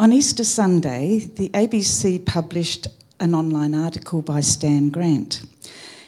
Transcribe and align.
On 0.00 0.12
Easter 0.12 0.44
Sunday, 0.44 1.18
the 1.18 1.48
ABC 1.48 2.24
published 2.24 2.86
an 3.18 3.34
online 3.34 3.74
article 3.74 4.22
by 4.22 4.40
Stan 4.40 4.90
Grant 4.90 5.42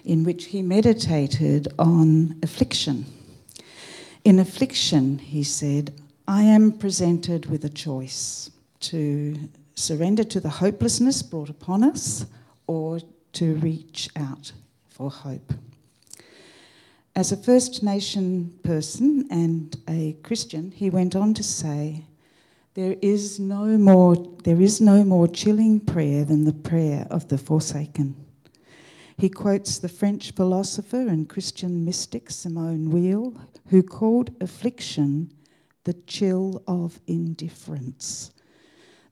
in 0.04 0.22
which 0.22 0.44
he 0.44 0.62
meditated 0.62 1.66
on 1.76 2.38
affliction. 2.40 3.04
In 4.24 4.38
affliction, 4.38 5.18
he 5.18 5.42
said, 5.42 5.92
I 6.28 6.42
am 6.42 6.70
presented 6.70 7.46
with 7.46 7.64
a 7.64 7.68
choice 7.68 8.52
to 8.80 9.36
surrender 9.74 10.22
to 10.22 10.38
the 10.38 10.48
hopelessness 10.48 11.20
brought 11.22 11.50
upon 11.50 11.82
us 11.82 12.26
or 12.68 13.00
to 13.32 13.54
reach 13.56 14.08
out 14.14 14.52
for 14.88 15.10
hope. 15.10 15.52
As 17.16 17.32
a 17.32 17.36
First 17.36 17.82
Nation 17.82 18.56
person 18.62 19.26
and 19.32 19.76
a 19.88 20.16
Christian, 20.22 20.70
he 20.70 20.90
went 20.90 21.16
on 21.16 21.34
to 21.34 21.42
say, 21.42 22.04
there 22.74 22.96
is 23.02 23.40
no 23.40 23.76
more 23.76 24.16
there 24.44 24.60
is 24.60 24.80
no 24.80 25.04
more 25.04 25.26
chilling 25.26 25.80
prayer 25.80 26.24
than 26.24 26.44
the 26.44 26.52
prayer 26.52 27.06
of 27.10 27.28
the 27.28 27.38
forsaken. 27.38 28.14
He 29.18 29.28
quotes 29.28 29.78
the 29.78 29.88
French 29.88 30.30
philosopher 30.32 31.08
and 31.08 31.28
Christian 31.28 31.84
mystic 31.84 32.30
Simone 32.30 32.90
Weil, 32.90 33.34
who 33.66 33.82
called 33.82 34.30
affliction 34.40 35.32
the 35.84 35.92
chill 35.92 36.62
of 36.66 37.00
indifference, 37.06 38.30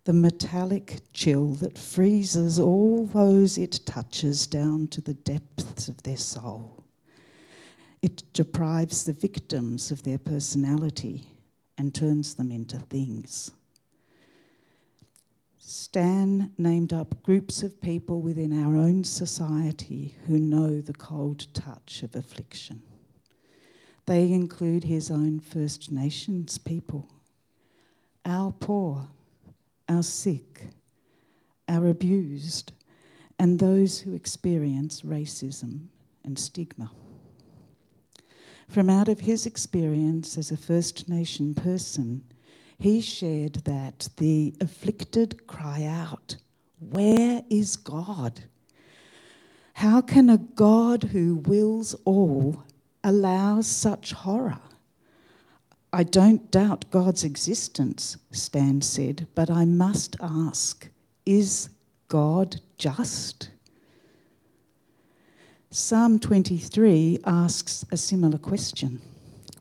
the 0.04 0.12
metallic 0.14 1.00
chill 1.12 1.52
that 1.54 1.76
freezes 1.76 2.58
all 2.58 3.06
those 3.06 3.58
it 3.58 3.80
touches 3.84 4.46
down 4.46 4.88
to 4.88 5.00
the 5.00 5.14
depths 5.14 5.88
of 5.88 6.02
their 6.04 6.16
soul. 6.16 6.84
It 8.00 8.22
deprives 8.32 9.04
the 9.04 9.12
victims 9.12 9.90
of 9.90 10.04
their 10.04 10.18
personality 10.18 11.26
and 11.78 11.94
turns 11.94 12.34
them 12.34 12.50
into 12.50 12.76
things. 12.76 13.52
Stan 15.58 16.50
named 16.58 16.92
up 16.92 17.22
groups 17.22 17.62
of 17.62 17.80
people 17.80 18.20
within 18.20 18.64
our 18.64 18.76
own 18.76 19.04
society 19.04 20.14
who 20.26 20.38
know 20.38 20.80
the 20.80 20.94
cold 20.94 21.46
touch 21.54 22.02
of 22.02 22.16
affliction. 22.16 22.82
They 24.06 24.32
include 24.32 24.84
his 24.84 25.10
own 25.10 25.40
First 25.40 25.92
Nations 25.92 26.56
people, 26.56 27.06
our 28.24 28.50
poor, 28.50 29.08
our 29.88 30.02
sick, 30.02 30.68
our 31.68 31.86
abused, 31.86 32.72
and 33.38 33.58
those 33.58 34.00
who 34.00 34.14
experience 34.14 35.02
racism 35.02 35.88
and 36.24 36.38
stigma. 36.38 36.90
From 38.68 38.90
out 38.90 39.08
of 39.08 39.20
his 39.20 39.46
experience 39.46 40.36
as 40.36 40.50
a 40.50 40.56
First 40.56 41.08
Nation 41.08 41.54
person, 41.54 42.22
he 42.78 43.00
shared 43.00 43.54
that 43.64 44.08
the 44.18 44.54
afflicted 44.60 45.46
cry 45.46 45.84
out, 45.84 46.36
Where 46.78 47.42
is 47.48 47.76
God? 47.76 48.44
How 49.72 50.00
can 50.02 50.28
a 50.28 50.38
God 50.38 51.04
who 51.04 51.36
wills 51.36 51.94
all 52.04 52.64
allow 53.02 53.62
such 53.62 54.12
horror? 54.12 54.60
I 55.90 56.02
don't 56.02 56.50
doubt 56.50 56.90
God's 56.90 57.24
existence, 57.24 58.18
Stan 58.32 58.82
said, 58.82 59.26
but 59.34 59.50
I 59.50 59.64
must 59.64 60.16
ask 60.20 60.88
is 61.24 61.70
God 62.08 62.60
just? 62.76 63.50
Psalm 65.70 66.18
23 66.18 67.18
asks 67.26 67.84
a 67.92 67.96
similar 67.98 68.38
question 68.38 69.02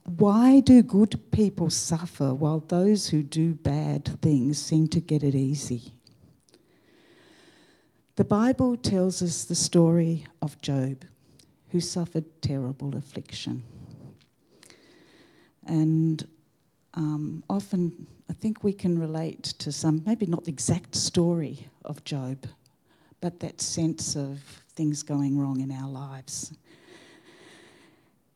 Why 0.05 0.61
do 0.61 0.81
good 0.81 1.19
people 1.31 1.69
suffer 1.69 2.33
while 2.33 2.63
those 2.65 3.09
who 3.09 3.21
do 3.21 3.53
bad 3.53 4.05
things 4.21 4.57
seem 4.57 4.87
to 4.87 5.01
get 5.01 5.21
it 5.21 5.35
easy? 5.35 5.91
The 8.15 8.23
Bible 8.23 8.77
tells 8.77 9.21
us 9.21 9.43
the 9.43 9.53
story 9.53 10.25
of 10.41 10.61
Job, 10.61 11.03
who 11.71 11.81
suffered 11.81 12.41
terrible 12.41 12.95
affliction. 12.95 13.63
And 15.65 16.25
um, 16.93 17.43
often 17.49 18.07
I 18.29 18.33
think 18.33 18.63
we 18.63 18.71
can 18.71 18.97
relate 18.97 19.43
to 19.43 19.73
some, 19.73 20.03
maybe 20.05 20.25
not 20.25 20.45
the 20.45 20.51
exact 20.51 20.95
story 20.95 21.67
of 21.83 22.01
Job, 22.05 22.45
but 23.19 23.41
that 23.41 23.59
sense 23.59 24.15
of 24.15 24.63
things 24.77 25.01
going 25.01 25.39
wrong 25.39 25.59
in 25.59 25.71
our 25.71 25.89
lives. 25.89 26.53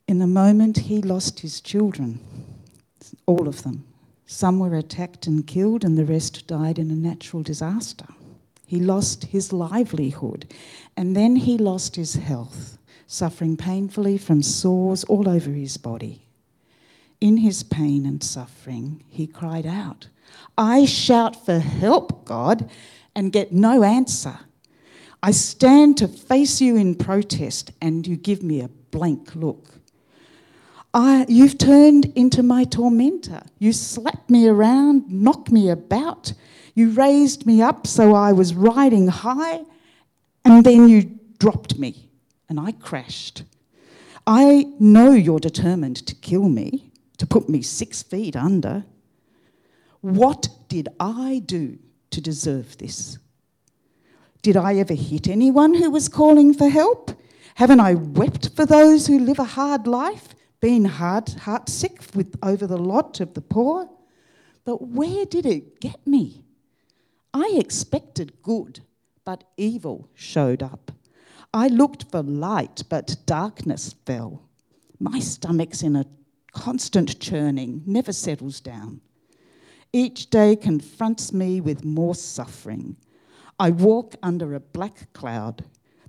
In 0.08 0.18
the 0.18 0.28
moment, 0.28 0.76
he 0.76 1.02
lost 1.02 1.40
his 1.40 1.62
children, 1.62 2.20
all 3.28 3.48
of 3.48 3.62
them. 3.62 3.86
Some 4.26 4.58
were 4.58 4.76
attacked 4.76 5.28
and 5.28 5.46
killed, 5.46 5.84
and 5.84 5.98
the 5.98 6.04
rest 6.04 6.48
died 6.48 6.80
in 6.80 6.90
a 6.90 6.96
natural 6.96 7.44
disaster. 7.44 8.08
He 8.66 8.80
lost 8.80 9.26
his 9.26 9.54
livelihood, 9.54 10.52
and 10.98 11.16
then 11.16 11.36
he 11.36 11.58
lost 11.60 11.96
his 11.96 12.16
health, 12.16 12.80
suffering 13.06 13.56
painfully 13.56 14.18
from 14.18 14.42
sores 14.42 15.04
all 15.04 15.30
over 15.30 15.52
his 15.52 15.78
body. 15.78 16.26
In 17.20 17.38
his 17.38 17.62
pain 17.62 18.06
and 18.08 18.24
suffering, 18.24 19.04
he 19.10 19.28
cried 19.28 19.68
out, 19.68 20.08
I 20.58 20.86
shout 20.86 21.46
for 21.46 21.60
help, 21.60 22.26
God, 22.26 22.68
and 23.14 23.32
get 23.32 23.52
no 23.52 23.84
answer. 23.84 24.40
I 25.24 25.32
stand 25.32 25.98
to 25.98 26.08
face 26.08 26.62
you 26.62 26.76
in 26.76 26.96
protest, 26.96 27.72
and 27.82 28.08
you 28.08 28.16
give 28.16 28.42
me 28.42 28.62
a 28.62 28.68
blank 28.68 29.36
look. 29.36 29.68
I, 30.94 31.26
you've 31.30 31.58
turned 31.58 32.06
into 32.16 32.44
my 32.44 32.64
tormentor. 32.64 33.44
You 33.60 33.72
slapped 33.72 34.30
me 34.30 34.48
around, 34.48 35.10
knocked 35.10 35.52
me 35.52 35.70
about. 35.70 36.34
You 36.74 36.90
raised 36.90 37.46
me 37.46 37.62
up 37.62 37.88
so 37.88 38.14
I 38.16 38.34
was 38.34 38.54
riding 38.54 39.08
high, 39.08 39.62
and 40.44 40.64
then 40.66 40.90
you 40.90 41.20
dropped 41.38 41.78
me, 41.78 42.10
and 42.50 42.60
I 42.60 42.72
crashed. 42.74 43.44
I 44.26 44.68
know 44.80 45.12
you're 45.12 45.40
determined 45.40 46.06
to 46.08 46.16
kill 46.16 46.50
me, 46.50 46.92
to 47.18 47.28
put 47.28 47.48
me 47.48 47.62
six 47.62 48.02
feet 48.02 48.36
under. 48.36 48.86
What 50.02 50.50
did 50.68 50.90
I 51.00 51.44
do 51.46 51.78
to 52.10 52.22
deserve 52.22 52.78
this? 52.78 53.20
Did 54.42 54.58
I 54.58 54.76
ever 54.76 54.96
hit 54.96 55.28
anyone 55.28 55.76
who 55.76 55.92
was 55.92 56.10
calling 56.10 56.54
for 56.54 56.68
help? 56.68 57.12
Haven't 57.56 57.80
I 57.80 57.94
wept 57.94 58.50
for 58.56 58.66
those 58.66 59.06
who 59.06 59.20
live 59.20 59.38
a 59.38 59.44
hard 59.44 59.86
life, 59.86 60.30
been 60.60 60.86
hard, 60.86 61.30
heart 61.30 61.70
sick 61.70 62.02
with 62.16 62.36
over 62.42 62.66
the 62.66 62.78
lot 62.78 63.20
of 63.20 63.36
the 63.36 63.42
poor? 63.42 63.90
But 64.66 64.88
where 64.88 65.26
did 65.26 65.46
it 65.46 65.80
get 65.80 66.06
me? 66.08 66.44
I 67.34 67.54
expected 67.56 68.42
good, 68.42 68.80
but 69.26 69.44
evil 69.58 70.10
showed 70.16 70.64
up. 70.64 70.92
I 71.54 71.68
looked 71.68 72.10
for 72.10 72.24
light, 72.24 72.84
but 72.90 73.18
darkness 73.26 73.94
fell. 74.06 74.42
My 75.00 75.20
stomach's 75.20 75.84
in 75.84 75.96
a 75.96 76.06
constant 76.52 77.20
churning, 77.20 77.84
never 77.86 78.14
settles 78.14 78.60
down. 78.60 79.02
Each 79.94 80.30
day 80.30 80.56
confronts 80.56 81.34
me 81.34 81.60
with 81.60 81.84
more 81.84 82.16
suffering. 82.16 82.96
I 83.62 83.70
walk 83.70 84.16
under 84.24 84.56
a 84.56 84.60
black 84.60 85.14
cloud. 85.14 85.64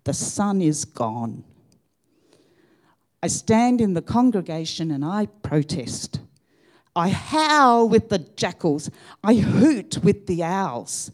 The 0.05 0.15
sun 0.15 0.63
is 0.63 0.87
gone. 0.87 1.45
I 3.23 3.27
stand 3.27 3.83
in 3.83 3.93
the 3.93 4.01
congregation 4.01 4.91
and 4.91 5.05
I 5.05 5.27
protest. 5.27 6.21
I 6.97 7.11
howl 7.11 7.91
with 7.91 8.09
the 8.09 8.21
jackals. 8.21 8.91
I 9.23 9.35
hoot 9.35 9.99
with 9.99 10.27
the 10.27 10.43
owls. 10.43 11.13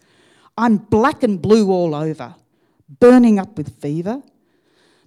I'm 0.56 0.76
black 0.76 1.24
and 1.24 1.42
blue 1.42 1.72
all 1.72 1.92
over, 1.92 2.36
burning 3.00 3.40
up 3.40 3.58
with 3.58 3.80
fever. 3.82 4.22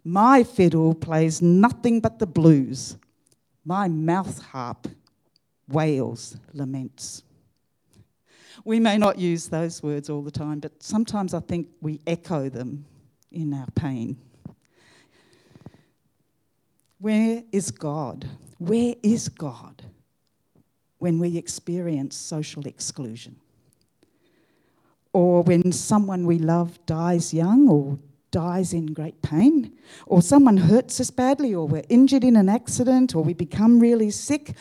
My 0.03 0.43
fiddle 0.43 0.93
plays 0.93 1.41
nothing 1.41 2.01
but 2.01 2.19
the 2.19 2.27
blues. 2.27 2.97
My 3.63 3.87
mouth 3.87 4.41
harp 4.47 4.85
wails, 5.69 6.35
laments. 6.51 7.23
We 8.65 8.79
may 8.79 8.97
not 8.97 9.17
use 9.17 9.47
those 9.47 9.81
words 9.81 10.09
all 10.09 10.21
the 10.21 10.31
time, 10.31 10.59
but 10.59 10.81
sometimes 10.81 11.33
I 11.33 11.39
think 11.39 11.67
we 11.81 11.99
echo 12.05 12.49
them 12.49 12.85
in 13.31 13.53
our 13.53 13.67
pain. 13.75 14.17
Where 16.99 17.43
is 17.51 17.71
God? 17.71 18.27
Where 18.59 18.95
is 19.01 19.27
God 19.29 19.83
when 20.99 21.17
we 21.19 21.37
experience 21.37 22.15
social 22.15 22.67
exclusion? 22.67 23.37
Or 25.13 25.41
when 25.41 25.71
someone 25.71 26.25
we 26.25 26.37
love 26.37 26.79
dies 26.85 27.33
young 27.33 27.67
or 27.67 27.97
dies 28.31 28.71
in 28.73 28.93
great 28.93 29.21
pain, 29.21 29.77
or 30.05 30.21
someone 30.21 30.55
hurts 30.55 31.01
us 31.01 31.11
badly, 31.11 31.53
or 31.53 31.67
we're 31.67 31.83
injured 31.89 32.23
in 32.23 32.37
an 32.37 32.47
accident, 32.47 33.13
or 33.13 33.23
we 33.23 33.33
become 33.33 33.79
really 33.79 34.09
sick, 34.09 34.55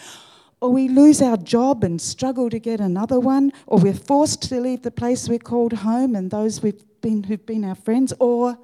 or 0.61 0.71
we 0.71 0.89
lose 0.89 1.23
our 1.23 1.37
job 1.37 1.83
and 1.83 2.01
struggle 2.01 2.51
to 2.51 2.59
get 2.59 2.81
another 2.81 3.19
one, 3.19 3.53
or 3.67 3.79
we're 3.79 3.95
forced 3.95 4.43
to 4.43 4.61
leave 4.61 4.83
the 4.83 4.91
place 4.91 5.29
we're 5.29 5.39
called 5.39 5.73
home 5.73 6.15
and 6.15 6.31
those 6.31 6.63
we've 6.63 6.83
been, 7.01 7.23
who've 7.23 7.47
been 7.47 7.65
our 7.65 7.75
friends, 7.75 8.13
or, 8.21 8.59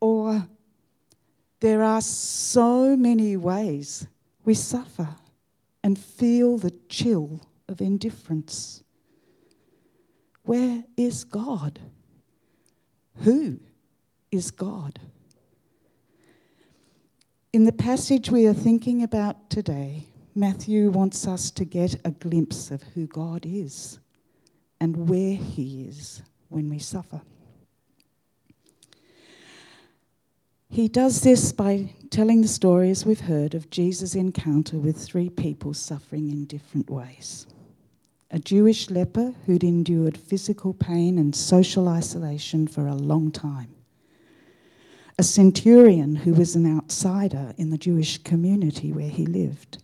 or 0.00 0.46
there 1.60 1.82
are 1.82 2.00
so 2.00 2.96
many 2.96 3.36
ways 3.36 4.06
we 4.44 4.54
suffer 4.54 5.08
and 5.82 5.98
feel 5.98 6.56
the 6.56 6.72
chill 6.88 7.40
of 7.68 7.80
indifference. 7.80 8.82
Where 10.44 10.84
is 10.96 11.24
God? 11.24 11.80
Who 13.24 13.58
is 14.30 14.50
God? 14.50 15.00
In 17.52 17.64
the 17.64 17.72
passage 17.72 18.30
we 18.30 18.46
are 18.46 18.54
thinking 18.54 19.02
about 19.02 19.50
today, 19.50 20.06
Matthew 20.38 20.90
wants 20.90 21.26
us 21.26 21.50
to 21.52 21.64
get 21.64 21.94
a 22.04 22.10
glimpse 22.10 22.70
of 22.70 22.82
who 22.82 23.06
God 23.06 23.46
is 23.46 23.98
and 24.78 25.08
where 25.08 25.34
He 25.34 25.86
is 25.86 26.20
when 26.50 26.68
we 26.68 26.78
suffer. 26.78 27.22
He 30.68 30.88
does 30.88 31.22
this 31.22 31.52
by 31.52 31.94
telling 32.10 32.42
the 32.42 32.48
stories 32.48 33.06
we've 33.06 33.20
heard 33.20 33.54
of 33.54 33.70
Jesus' 33.70 34.14
encounter 34.14 34.76
with 34.76 34.98
three 34.98 35.30
people 35.30 35.72
suffering 35.72 36.28
in 36.28 36.44
different 36.44 36.90
ways. 36.90 37.46
A 38.30 38.38
Jewish 38.38 38.90
leper 38.90 39.32
who'd 39.46 39.64
endured 39.64 40.18
physical 40.18 40.74
pain 40.74 41.16
and 41.16 41.34
social 41.34 41.88
isolation 41.88 42.68
for 42.68 42.86
a 42.86 42.94
long 42.94 43.30
time, 43.30 43.74
a 45.18 45.22
centurion 45.22 46.14
who 46.14 46.34
was 46.34 46.54
an 46.54 46.76
outsider 46.76 47.54
in 47.56 47.70
the 47.70 47.78
Jewish 47.78 48.18
community 48.18 48.92
where 48.92 49.08
he 49.08 49.24
lived, 49.24 49.82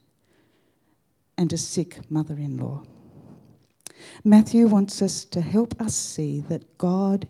and 1.43 1.53
a 1.53 1.59
sick 1.59 2.09
mother 2.09 2.35
in 2.35 2.57
law. 2.57 2.85
Matthew 4.23 4.69
wants 4.69 5.03
us 5.03 5.25
to 5.25 5.41
help 5.41 5.79
us 5.81 5.93
see 5.93 6.41
that 6.43 6.79
God 6.79 7.27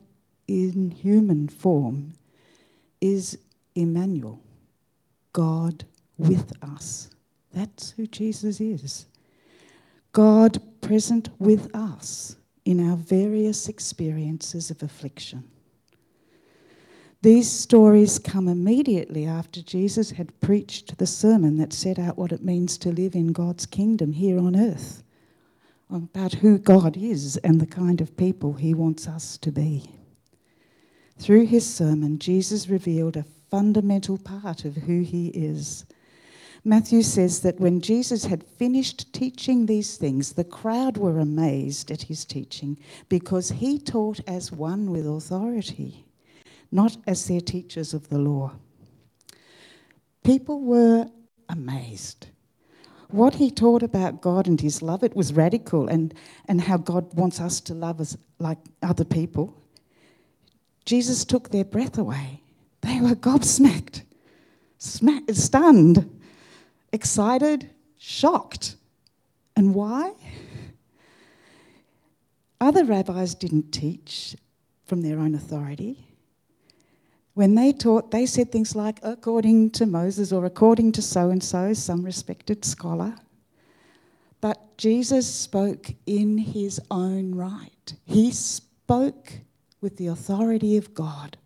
in 0.47 0.91
human 0.91 1.49
form 1.49 2.13
is 3.01 3.39
Emmanuel, 3.75 4.39
God 5.33 5.85
with 6.19 6.53
us. 6.63 7.09
That's 7.55 7.93
who 7.93 8.07
Jesus 8.07 8.61
is. 8.61 9.07
God 10.13 10.61
present 10.83 11.31
with 11.39 11.75
us 11.75 12.37
in 12.67 12.87
our 12.87 12.97
various 12.97 13.67
experiences 13.67 14.71
of 14.71 14.83
affliction. 14.83 15.51
These 17.23 17.51
stories 17.51 18.19
come 18.19 18.49
immediately 18.49 19.27
after 19.27 19.63
Jesus 19.63 20.11
had 20.11 20.39
preached 20.41 20.99
the 20.99 21.07
sermon 21.07 21.57
that 21.59 21.73
set 21.73 21.99
out 21.99 22.19
what 22.19 22.33
it 22.33 22.45
means 22.45 22.77
to 22.79 22.91
live 22.91 23.15
in 23.15 23.33
God's 23.33 23.65
kingdom 23.65 24.13
here 24.13 24.39
on 24.39 24.57
earth, 24.57 25.03
about 25.91 26.35
who 26.35 26.59
God 26.59 26.97
is 26.97 27.37
and 27.39 27.61
the 27.61 27.67
kind 27.67 28.01
of 28.01 28.17
people 28.17 28.55
he 28.55 28.75
wants 28.75 29.07
us 29.07 29.39
to 29.39 29.53
be. 29.53 29.91
Through 31.19 31.47
his 31.47 31.67
sermon, 31.67 32.19
Jesus 32.19 32.69
revealed 32.69 33.17
a 33.17 33.27
fundamental 33.51 34.19
part 34.19 34.65
of 34.65 34.75
who 34.77 35.03
he 35.03 35.29
is 35.29 35.85
Matthew 36.65 37.03
says 37.03 37.41
that 37.41 37.59
when 37.59 37.81
Jesus 37.81 38.27
had 38.27 38.45
finished 38.45 39.13
teaching 39.13 39.67
these 39.67 39.97
things, 39.97 40.33
the 40.33 40.45
crowd 40.45 40.97
were 40.97 41.19
amazed 41.19 41.91
at 41.91 42.03
his 42.03 42.25
teaching 42.25 42.79
because 43.09 43.51
he 43.51 43.81
taught 43.81 44.21
as 44.29 44.53
one 44.53 44.91
with 44.93 45.05
authority, 45.05 46.05
not 46.73 46.97
as 47.07 47.27
their 47.29 47.41
teachers 47.41 47.95
of 47.95 48.09
the 48.09 48.19
law. 48.19 48.53
People 50.25 50.61
were 50.61 51.07
amazed. 51.49 52.29
What 53.09 53.35
he 53.35 53.51
taught 53.51 53.83
about 53.83 54.23
God 54.23 54.47
and 54.47 54.61
his 54.61 54.81
love, 54.81 55.05
it 55.05 55.15
was 55.15 55.35
radical, 55.35 55.89
and, 55.89 56.15
and 56.49 56.63
how 56.63 56.79
God 56.79 57.13
wants 57.15 57.41
us 57.41 57.61
to 57.61 57.75
love 57.75 58.01
us 58.01 58.17
like 58.39 58.59
other 58.83 59.05
people. 59.05 59.55
Jesus 60.85 61.25
took 61.25 61.51
their 61.51 61.65
breath 61.65 61.99
away. 61.99 62.41
They 62.81 63.01
were 63.01 63.15
gobsmacked, 63.15 64.03
smacked, 64.79 65.37
stunned 65.37 66.11
excited, 66.93 67.71
shocked. 67.99 68.77
And 69.57 69.75
why? 69.75 70.13
Other 72.61 72.85
rabbis 72.85 73.35
didn't 73.35 73.73
teach 73.73 74.37
from 74.85 75.01
their 75.01 75.19
own 75.19 75.35
authority. 75.35 76.12
When 77.35 77.55
they 77.55 77.73
taught, 77.73 78.11
they 78.11 78.27
said 78.27 78.53
things 78.53 78.77
like, 78.77 78.99
according 79.03 79.71
to 79.71 79.87
Moses 79.87 80.33
or 80.33 80.45
according 80.45 80.93
to 80.93 81.03
so 81.03 81.31
and 81.31 81.43
so, 81.43 81.73
some 81.73 82.05
respected 82.05 82.65
scholar. 82.65 83.15
But 84.41 84.77
Jesus 84.77 85.33
spoke 85.33 85.95
in 86.05 86.37
his 86.37 86.81
own 86.91 87.35
right. 87.35 87.95
He 88.05 88.33
spoke 88.33 89.33
with 89.81 89.97
the 89.97 90.09
authority 90.09 90.77
of 90.77 90.95
God 90.95 91.39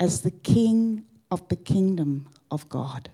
as 0.00 0.22
the 0.22 0.30
king 0.30 1.04
of 1.30 1.46
the 1.48 1.56
kingdom 1.56 2.28
of 2.50 2.68
God. 2.68 3.10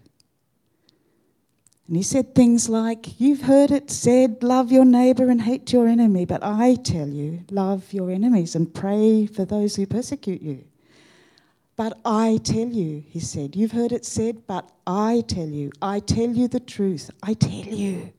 And 1.89 1.97
he 1.97 2.03
said 2.03 2.35
things 2.35 2.69
like, 2.69 3.21
You've 3.21 3.43
heard 3.43 3.71
it 3.71 3.91
said, 3.91 4.43
love 4.43 4.71
your 4.71 4.85
neighbour 4.85 5.29
and 5.29 5.43
hate 5.43 5.73
your 5.73 5.89
enemy, 5.89 6.25
but 6.25 6.43
I 6.43 6.77
tell 6.77 7.09
you, 7.09 7.45
love 7.51 7.93
your 7.93 8.11
enemies 8.11 8.55
and 8.55 8.73
pray 8.73 9.27
for 9.27 9.45
those 9.45 9.77
who 9.77 9.87
persecute 9.87 10.43
you. 10.43 10.65
But 11.77 11.99
I 12.05 12.39
tell 12.43 12.69
you, 12.69 13.03
he 13.09 13.21
said, 13.21 13.57
You've 13.57 13.73
heard 13.73 13.93
it 13.93 14.05
said, 14.05 14.47
but 14.47 14.71
I 14.87 15.25
tell 15.27 15.49
you, 15.49 15.73
I 15.81 16.01
tell 16.01 16.29
you 16.29 16.49
the 16.49 16.61
truth, 16.61 17.11
I 17.23 17.35
tell 17.35 17.51
you. 17.51 18.13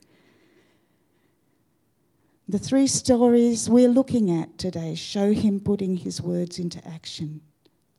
The 2.49 2.59
three 2.59 2.87
stories 2.87 3.69
we're 3.69 3.89
looking 3.89 4.29
at 4.31 4.57
today 4.57 4.95
show 4.95 5.31
him 5.31 5.59
putting 5.59 5.97
his 5.97 6.21
words 6.21 6.59
into 6.59 6.85
action 6.87 7.41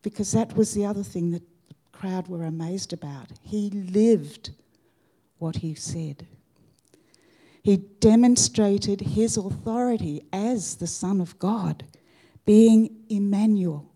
because 0.02 0.32
that 0.32 0.56
was 0.56 0.74
the 0.74 0.84
other 0.84 1.02
thing 1.02 1.30
that 1.30 1.42
the 1.68 1.74
crowd 1.92 2.28
were 2.28 2.44
amazed 2.44 2.92
about. 2.92 3.28
He 3.40 3.70
lived 3.70 4.50
what 5.38 5.56
he 5.56 5.74
said. 5.74 6.26
He 7.62 7.78
demonstrated 7.78 9.00
his 9.00 9.38
authority 9.38 10.26
as 10.30 10.76
the 10.76 10.86
Son 10.86 11.22
of 11.22 11.38
God, 11.38 11.84
being 12.44 12.94
Emmanuel, 13.08 13.90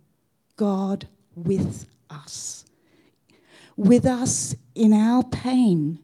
God 0.56 1.06
with 1.44 1.87
us. 2.11 2.64
With 3.76 4.06
us 4.06 4.56
in 4.75 4.93
our 4.93 5.23
pain, 5.23 5.99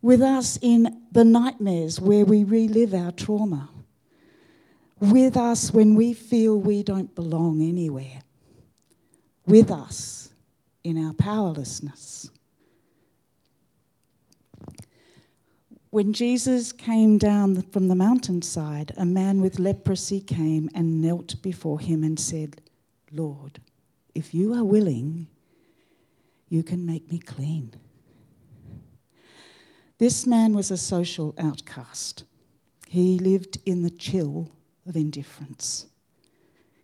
with 0.00 0.22
us 0.22 0.58
in 0.62 1.02
the 1.12 1.24
nightmares 1.24 2.00
where 2.00 2.24
we 2.24 2.44
relive 2.44 2.94
our 2.94 3.12
trauma, 3.12 3.68
with 5.00 5.36
us 5.36 5.72
when 5.72 5.94
we 5.94 6.12
feel 6.12 6.58
we 6.58 6.82
don't 6.82 7.14
belong 7.14 7.62
anywhere, 7.62 8.22
with 9.46 9.70
us 9.70 10.30
in 10.84 11.04
our 11.04 11.12
powerlessness. 11.12 12.30
When 15.90 16.12
Jesus 16.12 16.72
came 16.72 17.16
down 17.16 17.62
from 17.62 17.88
the 17.88 17.94
mountainside, 17.94 18.92
a 18.96 19.06
man 19.06 19.40
with 19.40 19.58
leprosy 19.58 20.20
came 20.20 20.68
and 20.74 21.00
knelt 21.00 21.40
before 21.40 21.80
him 21.80 22.04
and 22.04 22.20
said, 22.20 22.60
Lord, 23.10 23.60
if 24.18 24.34
you 24.34 24.52
are 24.52 24.64
willing, 24.64 25.28
you 26.48 26.64
can 26.64 26.84
make 26.84 27.08
me 27.08 27.20
clean. 27.20 27.72
This 29.98 30.26
man 30.26 30.54
was 30.54 30.72
a 30.72 30.76
social 30.76 31.36
outcast. 31.38 32.24
He 32.88 33.20
lived 33.20 33.58
in 33.64 33.82
the 33.82 33.90
chill 33.90 34.50
of 34.88 34.96
indifference. 34.96 35.86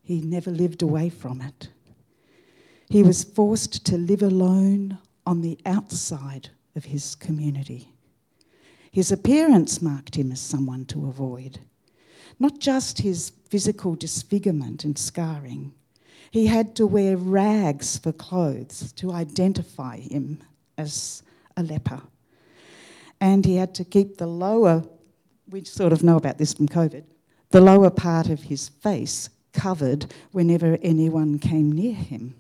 He 0.05 0.21
never 0.21 0.53
lived 0.53 0.81
away 0.81 1.09
from 1.09 1.41
it. 1.41 1.71
He 2.89 3.03
was 3.03 3.25
forced 3.25 3.85
to 3.87 3.99
live 3.99 4.23
alone 4.23 4.99
on 5.27 5.41
the 5.41 5.59
outside 5.67 6.51
of 6.77 6.85
his 6.85 7.17
community. 7.17 7.89
His 8.93 9.11
appearance 9.11 9.83
marked 9.83 10.15
him 10.15 10.31
as 10.31 10.41
someone 10.41 10.85
to 10.87 11.09
avoid. 11.09 11.59
Not 12.39 12.61
just 12.61 12.99
his 13.01 13.33
physical 13.49 13.97
disfigurement 13.97 14.85
and 14.85 14.97
scarring, 14.97 15.73
he 16.35 16.49
had 16.49 16.75
to 16.75 16.85
wear 16.85 17.17
rags 17.17 17.97
for 17.97 18.11
clothes 18.11 18.91
to 18.95 19.13
identify 19.13 19.99
him 19.99 20.43
as 20.77 21.23
a 21.57 21.63
leper. 21.63 22.03
And 23.21 23.45
he 23.45 23.55
had 23.55 23.73
to 23.77 23.85
keep 23.85 24.17
the 24.17 24.27
lower, 24.27 24.83
we 25.49 25.63
sort 25.63 25.93
of 25.93 26.03
know 26.03 26.17
about 26.17 26.39
this 26.39 26.53
from 26.53 26.67
COVID, 26.67 27.05
the 27.51 27.61
lower 27.61 27.89
part 27.89 28.31
of 28.31 28.43
his 28.43 28.69
face 28.69 29.31
covered 29.53 30.13
whenever 30.33 30.77
anyone 30.83 31.39
came 31.39 31.71
near 31.71 31.95
him. 31.95 32.35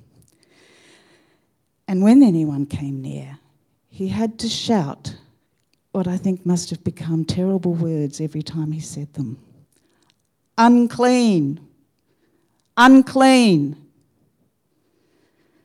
And 1.86 2.02
when 2.02 2.24
anyone 2.24 2.66
came 2.66 3.00
near, 3.00 3.38
he 3.88 4.08
had 4.08 4.40
to 4.40 4.48
shout 4.48 5.16
what 5.92 6.08
I 6.08 6.16
think 6.16 6.44
must 6.44 6.68
have 6.70 6.82
become 6.82 7.24
terrible 7.24 7.74
words 7.74 8.20
every 8.20 8.42
time 8.42 8.72
he 8.72 8.80
said 8.80 9.14
them 9.14 9.38
unclean, 10.58 11.60
unclean, 12.76 13.84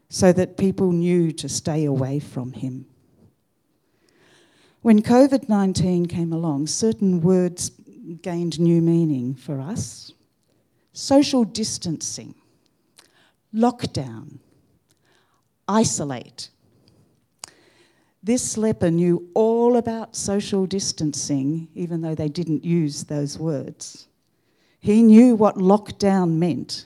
so 0.10 0.34
that 0.34 0.58
people 0.58 0.92
knew 0.92 1.32
to 1.32 1.48
stay 1.48 1.86
away 1.86 2.20
from 2.20 2.54
him. 2.54 2.86
When 4.82 5.02
COVID 5.02 5.50
19 5.50 6.08
came 6.08 6.34
along, 6.34 6.68
certain 6.68 7.22
words 7.22 7.72
gained 8.22 8.60
new 8.60 8.82
meaning 8.82 9.36
for 9.36 9.60
us 9.60 10.12
social 10.94 11.46
distancing, 11.46 12.36
lockdown, 13.54 14.40
isolate, 15.68 16.50
this 18.22 18.58
leper 18.58 18.92
knew 18.92 19.30
all 19.34 19.78
about 19.78 20.16
social 20.16 20.66
distancing, 20.66 21.70
even 21.74 22.02
though 22.02 22.16
they 22.16 22.28
didn't 22.28 22.66
use 22.66 23.06
those 23.06 23.40
words. 23.40 24.08
He 24.82 25.02
knew 25.02 25.36
what 25.36 25.56
lockdown 25.56 26.32
meant. 26.32 26.86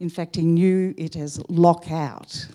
In 0.00 0.10
fact, 0.10 0.36
he 0.36 0.42
knew 0.42 0.94
it 0.96 1.16
as 1.16 1.40
lockout. 1.48 2.46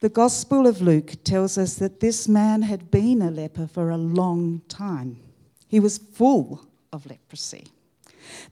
The 0.00 0.08
Gospel 0.08 0.66
of 0.66 0.82
Luke 0.82 1.14
tells 1.24 1.56
us 1.56 1.76
that 1.76 2.00
this 2.00 2.28
man 2.28 2.62
had 2.62 2.90
been 2.90 3.22
a 3.22 3.30
leper 3.30 3.66
for 3.66 3.90
a 3.90 3.96
long 3.96 4.60
time. 4.68 5.18
He 5.66 5.80
was 5.80 5.98
full 5.98 6.66
of 6.92 7.06
leprosy. 7.06 7.68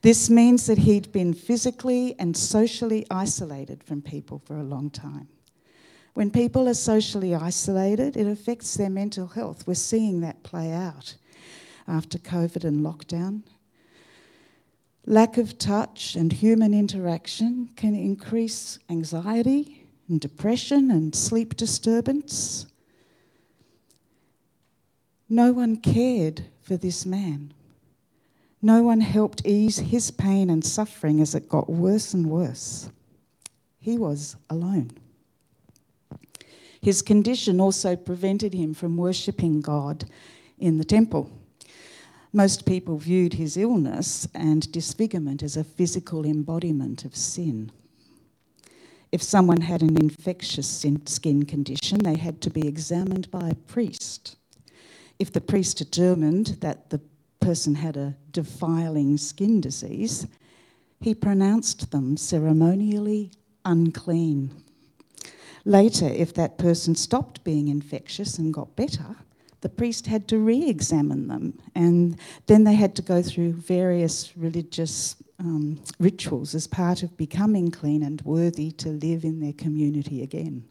This 0.01 0.31
means 0.31 0.67
that 0.67 0.79
he'd 0.79 1.13
been 1.13 1.35
physically 1.35 2.15
and 2.19 2.37
socially 2.37 3.07
isolated 3.11 3.85
from 3.85 4.03
people 4.03 4.41
for 4.45 4.57
a 4.57 4.63
long 4.63 4.91
time. 4.91 5.29
When 6.15 6.31
people 6.31 6.69
are 6.69 6.75
socially 6.75 7.35
isolated, 7.35 8.17
it 8.17 8.27
affects 8.27 8.75
their 8.75 8.91
mental 8.91 9.27
health. 9.27 9.67
We're 9.67 9.75
seeing 9.75 10.21
that 10.21 10.43
play 10.43 10.73
out 10.73 11.15
after 11.89 12.19
COVID 12.19 12.65
and 12.65 12.85
lockdown. 12.85 13.43
Lack 15.07 15.37
of 15.37 15.59
touch 15.59 16.15
and 16.15 16.33
human 16.33 16.73
interaction 16.73 17.71
can 17.75 17.95
increase 17.95 18.79
anxiety 18.89 19.87
and 20.09 20.21
depression 20.21 20.91
and 20.91 21.15
sleep 21.15 21.57
disturbance. 21.57 22.67
No 25.29 25.53
one 25.53 25.77
cared 25.77 26.45
for 26.61 26.77
this 26.77 27.05
man. 27.05 27.53
No 28.61 28.85
one 28.85 29.01
helped 29.01 29.45
ease 29.45 29.79
his 29.79 30.13
pain 30.13 30.49
and 30.49 30.65
suffering 30.65 31.21
as 31.21 31.35
it 31.35 31.49
got 31.49 31.69
worse 31.69 32.15
and 32.15 32.31
worse. 32.31 32.89
He 33.81 33.99
was 33.99 34.37
alone. 34.49 34.93
His 36.81 37.03
condition 37.03 37.61
also 37.61 37.97
prevented 37.97 38.55
him 38.55 38.73
from 38.75 38.97
worshipping 38.97 39.61
God 39.61 40.05
in 40.59 40.79
the 40.79 40.85
temple. 40.85 41.31
Most 42.33 42.65
people 42.65 42.97
viewed 42.97 43.35
his 43.35 43.59
illness 43.59 44.27
and 44.35 44.71
disfigurement 44.73 45.43
as 45.43 45.57
a 45.57 45.65
physical 45.65 46.25
embodiment 46.25 47.05
of 47.05 47.15
sin. 47.15 47.71
If 49.11 49.23
someone 49.23 49.61
had 49.61 49.83
an 49.83 49.99
infectious 49.99 50.67
skin 51.05 51.45
condition, 51.45 51.99
they 51.99 52.17
had 52.17 52.41
to 52.41 52.51
be 52.51 52.67
examined 52.67 53.31
by 53.31 53.51
a 53.51 53.55
priest. 53.55 54.37
If 55.19 55.31
the 55.31 55.43
priest 55.43 55.77
determined 55.77 56.57
that 56.61 56.89
the 56.89 57.03
person 57.41 57.75
had 57.75 57.99
a 57.99 58.17
defiling 58.31 59.19
skin 59.19 59.61
disease, 59.61 60.27
he 61.01 61.15
pronounced 61.15 61.91
them 61.91 62.17
ceremonially 62.17 63.33
unclean. 63.67 64.55
Later, 65.67 66.07
if 66.07 66.33
that 66.35 66.57
person 66.57 66.95
stopped 66.95 67.45
being 67.45 67.69
infectious 67.69 68.39
and 68.39 68.55
got 68.55 68.75
better, 68.75 69.17
the 69.63 69.69
priest 69.69 70.07
had 70.07 70.29
to 70.29 70.39
re 70.39 70.69
examine 70.69 71.29
them, 71.29 71.59
and 71.75 72.19
then 72.47 72.65
they 72.65 72.75
had 72.75 72.95
to 72.97 73.03
go 73.03 73.23
through 73.23 73.53
various 73.53 74.37
religious 74.37 75.17
um, 75.39 75.81
rituals 75.99 76.55
as 76.55 76.67
part 76.67 77.03
of 77.03 77.17
becoming 77.17 77.71
clean 77.71 78.03
and 78.03 78.21
worthy 78.23 78.73
to 78.73 78.89
live 78.89 79.25
in 79.25 79.41
their 79.41 79.53
community 79.53 80.23
again. 80.23 80.65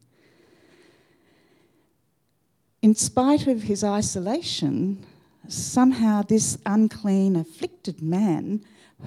In 2.81 2.93
spite 2.95 3.47
of 3.47 3.63
his 3.63 3.83
isolation, 3.83 5.05
somehow 5.47 6.23
this 6.23 6.57
unclean, 6.65 7.35
afflicted 7.37 8.01
man 8.01 8.63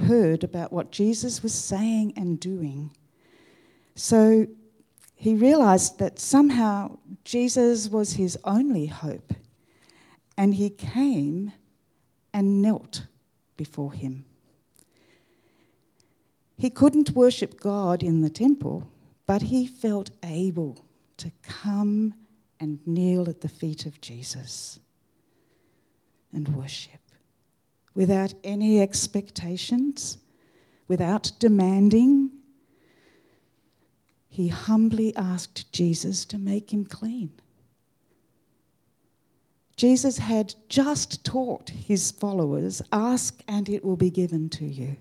heard 0.06 0.44
about 0.44 0.72
what 0.72 0.92
Jesus 0.92 1.42
was 1.42 1.54
saying 1.54 2.14
and 2.16 2.40
doing. 2.40 2.90
So 3.96 4.46
he 5.14 5.34
realized 5.34 5.98
that 5.98 6.18
somehow 6.18 6.98
Jesus 7.24 7.88
was 7.88 8.14
his 8.14 8.38
only 8.44 8.86
hope 8.86 9.34
and 10.36 10.54
he 10.54 10.70
came 10.70 11.52
and 12.32 12.60
knelt 12.60 13.06
before 13.56 13.92
him. 13.92 14.24
He 16.56 16.70
couldn't 16.70 17.10
worship 17.10 17.60
God 17.60 18.02
in 18.02 18.20
the 18.20 18.30
temple, 18.30 18.88
but 19.26 19.42
he 19.42 19.66
felt 19.66 20.10
able 20.22 20.84
to 21.16 21.30
come 21.42 22.14
and 22.60 22.78
kneel 22.86 23.28
at 23.28 23.40
the 23.40 23.48
feet 23.48 23.86
of 23.86 24.00
Jesus 24.00 24.78
and 26.32 26.48
worship 26.56 27.00
without 27.94 28.34
any 28.42 28.80
expectations, 28.80 30.18
without 30.88 31.30
demanding. 31.38 32.30
He 34.28 34.48
humbly 34.48 35.14
asked 35.16 35.72
Jesus 35.72 36.24
to 36.26 36.38
make 36.38 36.72
him 36.72 36.84
clean. 36.84 37.32
Jesus 39.76 40.18
had 40.18 40.54
just 40.68 41.24
taught 41.24 41.70
his 41.70 42.10
followers 42.12 42.80
ask 42.92 43.42
and 43.48 43.68
it 43.68 43.84
will 43.84 43.96
be 43.96 44.10
given 44.10 44.48
to 44.50 44.64
you. 44.64 44.96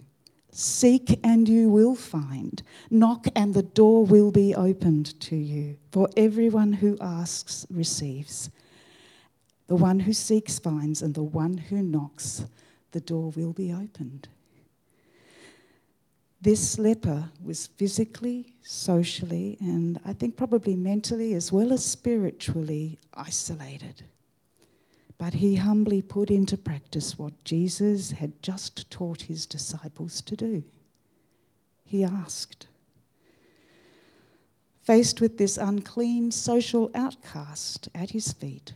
Seek 0.51 1.19
and 1.23 1.49
you 1.49 1.69
will 1.69 1.95
find. 1.95 2.61
Knock 2.89 3.27
and 3.35 3.53
the 3.53 3.63
door 3.63 4.05
will 4.05 4.31
be 4.31 4.53
opened 4.53 5.19
to 5.21 5.35
you. 5.35 5.77
For 5.91 6.09
everyone 6.15 6.73
who 6.73 6.97
asks 7.01 7.65
receives. 7.69 8.49
The 9.67 9.75
one 9.75 9.99
who 10.01 10.13
seeks 10.13 10.59
finds, 10.59 11.01
and 11.01 11.15
the 11.15 11.23
one 11.23 11.57
who 11.57 11.81
knocks, 11.81 12.45
the 12.91 12.99
door 12.99 13.31
will 13.31 13.53
be 13.53 13.73
opened. 13.73 14.27
This 16.41 16.77
leper 16.77 17.29
was 17.43 17.67
physically, 17.67 18.53
socially, 18.61 19.57
and 19.61 19.99
I 20.05 20.13
think 20.13 20.35
probably 20.35 20.75
mentally 20.75 21.33
as 21.33 21.51
well 21.51 21.71
as 21.71 21.85
spiritually 21.85 22.99
isolated. 23.13 24.03
But 25.17 25.35
he 25.35 25.55
humbly 25.55 26.01
put 26.01 26.29
into 26.29 26.57
practice 26.57 27.17
what 27.17 27.43
Jesus 27.43 28.11
had 28.11 28.41
just 28.41 28.89
taught 28.89 29.23
his 29.23 29.45
disciples 29.45 30.21
to 30.21 30.35
do. 30.35 30.63
He 31.85 32.03
asked. 32.03 32.67
Faced 34.81 35.21
with 35.21 35.37
this 35.37 35.57
unclean 35.57 36.31
social 36.31 36.91
outcast 36.93 37.87
at 37.95 38.09
his 38.09 38.33
feet, 38.33 38.73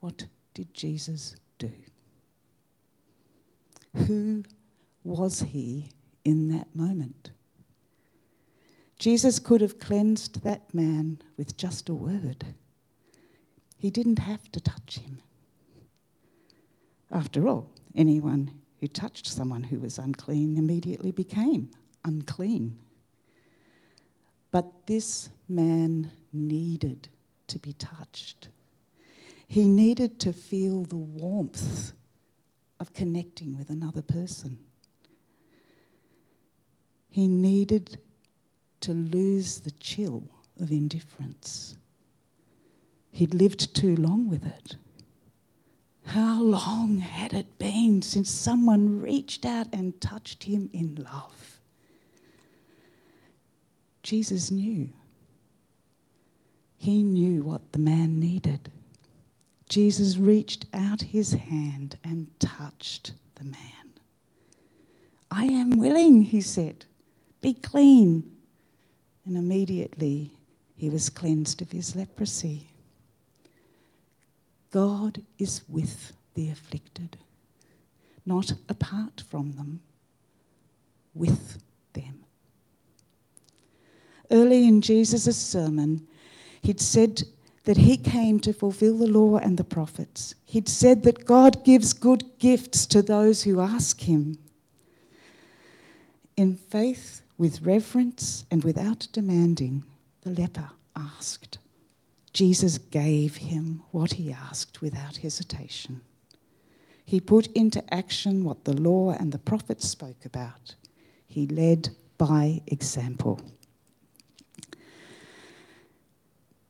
what 0.00 0.26
did 0.54 0.74
Jesus 0.74 1.36
do? 1.58 1.70
Who 3.94 4.42
was 5.04 5.40
he 5.40 5.90
in 6.24 6.48
that 6.48 6.74
moment? 6.74 7.30
Jesus 8.98 9.38
could 9.38 9.60
have 9.60 9.78
cleansed 9.78 10.42
that 10.42 10.72
man 10.74 11.20
with 11.36 11.56
just 11.56 11.88
a 11.88 11.94
word. 11.94 12.46
He 13.76 13.90
didn't 13.90 14.20
have 14.20 14.50
to 14.52 14.60
touch 14.60 14.98
him. 14.98 15.18
After 17.12 17.46
all, 17.46 17.70
anyone 17.94 18.50
who 18.80 18.88
touched 18.88 19.26
someone 19.26 19.62
who 19.62 19.78
was 19.78 19.98
unclean 19.98 20.56
immediately 20.56 21.12
became 21.12 21.70
unclean. 22.04 22.78
But 24.50 24.86
this 24.86 25.28
man 25.48 26.10
needed 26.32 27.08
to 27.48 27.58
be 27.58 27.74
touched. 27.74 28.48
He 29.46 29.68
needed 29.68 30.18
to 30.20 30.32
feel 30.32 30.84
the 30.84 30.96
warmth 30.96 31.92
of 32.80 32.94
connecting 32.94 33.56
with 33.56 33.68
another 33.68 34.02
person. 34.02 34.58
He 37.10 37.28
needed 37.28 37.98
to 38.80 38.94
lose 38.94 39.60
the 39.60 39.70
chill 39.72 40.24
of 40.58 40.72
indifference. 40.72 41.76
He'd 43.10 43.34
lived 43.34 43.74
too 43.76 43.96
long 43.96 44.30
with 44.30 44.46
it. 44.46 44.76
How 46.12 46.42
long 46.42 46.98
had 46.98 47.32
it 47.32 47.58
been 47.58 48.02
since 48.02 48.30
someone 48.30 49.00
reached 49.00 49.46
out 49.46 49.68
and 49.72 49.98
touched 49.98 50.42
him 50.42 50.68
in 50.70 50.96
love? 51.10 51.58
Jesus 54.02 54.50
knew. 54.50 54.90
He 56.76 57.02
knew 57.02 57.42
what 57.42 57.72
the 57.72 57.78
man 57.78 58.20
needed. 58.20 58.70
Jesus 59.70 60.18
reached 60.18 60.66
out 60.74 61.00
his 61.00 61.32
hand 61.32 61.96
and 62.04 62.28
touched 62.38 63.12
the 63.36 63.44
man. 63.44 63.94
I 65.30 65.46
am 65.46 65.78
willing, 65.78 66.24
he 66.24 66.42
said. 66.42 66.84
Be 67.40 67.54
clean. 67.54 68.30
And 69.24 69.38
immediately 69.38 70.32
he 70.76 70.90
was 70.90 71.08
cleansed 71.08 71.62
of 71.62 71.72
his 71.72 71.96
leprosy. 71.96 72.71
God 74.72 75.22
is 75.38 75.62
with 75.68 76.12
the 76.34 76.50
afflicted, 76.50 77.18
not 78.26 78.52
apart 78.68 79.22
from 79.28 79.52
them, 79.52 79.80
with 81.14 81.62
them. 81.92 82.24
Early 84.30 84.66
in 84.66 84.80
Jesus' 84.80 85.36
sermon, 85.36 86.08
he'd 86.62 86.80
said 86.80 87.22
that 87.64 87.76
he 87.76 87.96
came 87.96 88.40
to 88.40 88.52
fulfill 88.52 88.96
the 88.96 89.06
law 89.06 89.36
and 89.36 89.58
the 89.58 89.64
prophets. 89.64 90.34
He'd 90.46 90.68
said 90.68 91.02
that 91.04 91.26
God 91.26 91.64
gives 91.64 91.92
good 91.92 92.24
gifts 92.38 92.86
to 92.86 93.02
those 93.02 93.42
who 93.42 93.60
ask 93.60 94.00
him. 94.00 94.38
In 96.36 96.56
faith, 96.56 97.20
with 97.36 97.62
reverence, 97.62 98.46
and 98.50 98.64
without 98.64 99.06
demanding, 99.12 99.84
the 100.22 100.30
leper 100.30 100.70
asked. 100.96 101.58
Jesus 102.32 102.78
gave 102.78 103.36
him 103.36 103.82
what 103.90 104.14
he 104.14 104.32
asked 104.32 104.80
without 104.80 105.18
hesitation. 105.18 106.00
He 107.04 107.20
put 107.20 107.48
into 107.48 107.82
action 107.92 108.44
what 108.44 108.64
the 108.64 108.72
law 108.72 109.10
and 109.10 109.32
the 109.32 109.38
prophets 109.38 109.88
spoke 109.88 110.24
about. 110.24 110.74
He 111.26 111.46
led 111.46 111.90
by 112.16 112.62
example. 112.66 113.40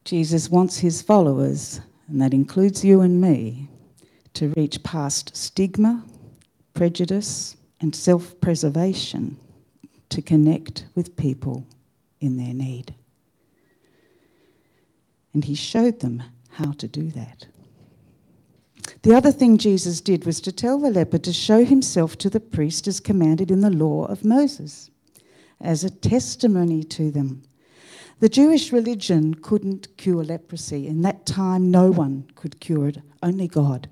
Jesus 0.04 0.48
wants 0.48 0.78
his 0.78 1.00
followers, 1.00 1.80
and 2.08 2.20
that 2.20 2.34
includes 2.34 2.84
you 2.84 3.02
and 3.02 3.20
me, 3.20 3.68
to 4.34 4.52
reach 4.56 4.82
past 4.82 5.36
stigma, 5.36 6.04
prejudice, 6.74 7.56
and 7.80 7.94
self 7.94 8.40
preservation 8.40 9.36
to 10.08 10.22
connect 10.22 10.86
with 10.94 11.16
people 11.16 11.66
in 12.20 12.36
their 12.36 12.54
need. 12.54 12.94
And 15.34 15.44
he 15.44 15.54
showed 15.54 16.00
them 16.00 16.22
how 16.50 16.72
to 16.72 16.86
do 16.86 17.10
that. 17.10 17.46
The 19.02 19.14
other 19.14 19.32
thing 19.32 19.58
Jesus 19.58 20.00
did 20.00 20.24
was 20.26 20.40
to 20.42 20.52
tell 20.52 20.78
the 20.78 20.90
leper 20.90 21.18
to 21.18 21.32
show 21.32 21.64
himself 21.64 22.16
to 22.18 22.30
the 22.30 22.40
priest 22.40 22.86
as 22.86 23.00
commanded 23.00 23.50
in 23.50 23.60
the 23.60 23.70
law 23.70 24.04
of 24.06 24.24
Moses, 24.24 24.90
as 25.60 25.82
a 25.82 25.90
testimony 25.90 26.84
to 26.84 27.10
them. 27.10 27.42
The 28.20 28.28
Jewish 28.28 28.72
religion 28.72 29.34
couldn't 29.34 29.96
cure 29.96 30.22
leprosy. 30.22 30.86
In 30.86 31.02
that 31.02 31.26
time, 31.26 31.70
no 31.70 31.90
one 31.90 32.30
could 32.36 32.60
cure 32.60 32.88
it, 32.88 32.98
only 33.22 33.48
God. 33.48 33.88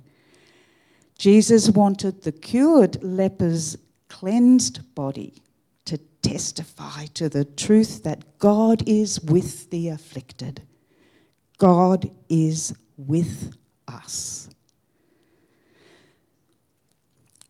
Jesus 1.18 1.68
wanted 1.68 2.22
the 2.22 2.32
cured 2.32 3.02
leper's 3.02 3.76
cleansed 4.08 4.94
body 4.94 5.42
to 5.86 5.98
testify 6.22 7.06
to 7.14 7.28
the 7.28 7.44
truth 7.44 8.04
that 8.04 8.38
God 8.38 8.88
is 8.88 9.20
with 9.20 9.70
the 9.70 9.88
afflicted. 9.88 10.62
God 11.60 12.10
is 12.30 12.74
with 12.96 13.54
us. 13.86 14.48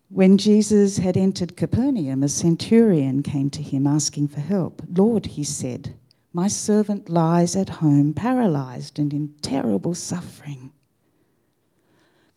When 0.09 0.37
Jesus 0.37 0.97
had 0.97 1.15
entered 1.15 1.55
Capernaum, 1.55 2.21
a 2.21 2.27
centurion 2.27 3.23
came 3.23 3.49
to 3.51 3.61
him 3.61 3.87
asking 3.87 4.27
for 4.27 4.41
help. 4.41 4.81
Lord, 4.93 5.25
he 5.27 5.45
said, 5.45 5.95
my 6.33 6.49
servant 6.49 7.07
lies 7.07 7.55
at 7.55 7.69
home, 7.69 8.13
paralyzed 8.13 8.99
and 8.99 9.13
in 9.13 9.33
terrible 9.41 9.95
suffering. 9.95 10.73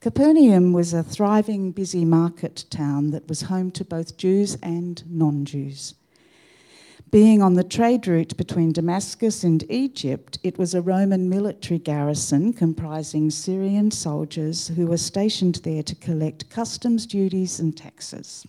Capernaum 0.01 0.73
was 0.73 0.95
a 0.95 1.03
thriving, 1.03 1.73
busy 1.73 2.05
market 2.05 2.67
town 2.71 3.11
that 3.11 3.29
was 3.29 3.43
home 3.43 3.73
to 3.73 3.85
both 3.85 4.17
Jews 4.17 4.57
and 4.63 5.03
non 5.11 5.45
Jews. 5.45 5.95
Being 7.15 7.43
on 7.43 7.55
the 7.55 7.63
trade 7.63 8.09
route 8.09 8.37
between 8.37 8.73
Damascus 8.73 9.45
and 9.45 9.65
Egypt, 9.71 10.41
it 10.43 10.59
was 10.59 10.75
a 10.75 10.83
Roman 10.83 11.29
military 11.29 11.79
garrison 11.79 12.53
comprising 12.53 13.31
Syrian 13.31 13.93
soldiers 13.93 14.67
who 14.67 14.89
were 14.89 14.97
stationed 14.97 15.61
there 15.63 15.85
to 15.85 15.95
collect 15.95 16.51
customs 16.51 17.07
duties 17.07 17.61
and 17.61 17.77
taxes. 17.77 18.45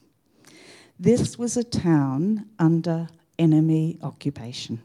This 1.00 1.38
was 1.38 1.56
a 1.56 1.64
town 1.64 2.48
under 2.58 3.08
enemy 3.38 4.00
occupation. 4.02 4.82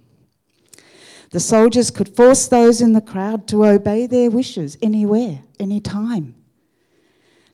The 1.31 1.41
soldiers 1.41 1.91
could 1.91 2.15
force 2.15 2.49
those 2.49 2.83
in 2.83 2.93
the 2.93 3.01
crowd 3.01 3.49
to 3.49 3.65
obey 3.65 4.07
their 4.07 4.31
wishes 4.31 4.77
anywhere, 4.83 5.41
anytime. 5.59 6.35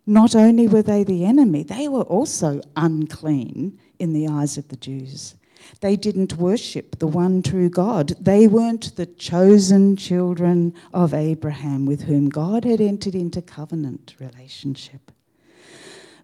Not 0.05 0.35
only 0.35 0.67
were 0.67 0.83
they 0.83 1.05
the 1.05 1.25
enemy, 1.25 1.63
they 1.63 1.87
were 1.87 2.03
also 2.03 2.63
unclean 2.75 3.79
in 4.01 4.13
the 4.13 4.27
eyes 4.27 4.59
of 4.59 4.67
the 4.67 4.77
Jews. 4.77 5.37
They 5.81 5.97
didn't 5.97 6.37
worship 6.37 6.99
the 6.99 7.07
one 7.07 7.43
true 7.43 7.69
God. 7.69 8.15
They 8.21 8.47
weren't 8.47 8.97
the 8.97 9.07
chosen 9.07 9.97
children 9.97 10.75
of 10.93 11.13
Abraham 11.13 11.87
with 11.87 12.03
whom 12.03 12.29
God 12.29 12.65
had 12.65 12.81
entered 12.81 13.15
into 13.15 13.43
covenant 13.43 14.15
relationship. 14.19 15.13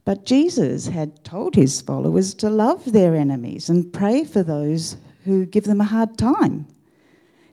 But 0.05 0.25
Jesus 0.25 0.89
had 0.89 1.23
told 1.25 1.55
his 1.55 1.81
followers 1.81 2.35
to 2.35 2.51
love 2.51 2.93
their 2.93 3.15
enemies 3.15 3.69
and 3.69 3.93
pray 3.93 4.25
for 4.25 4.43
those 4.43 4.97
who 5.25 5.47
give 5.47 5.65
them 5.65 5.81
a 5.81 5.85
hard 5.85 6.19
time. 6.19 6.67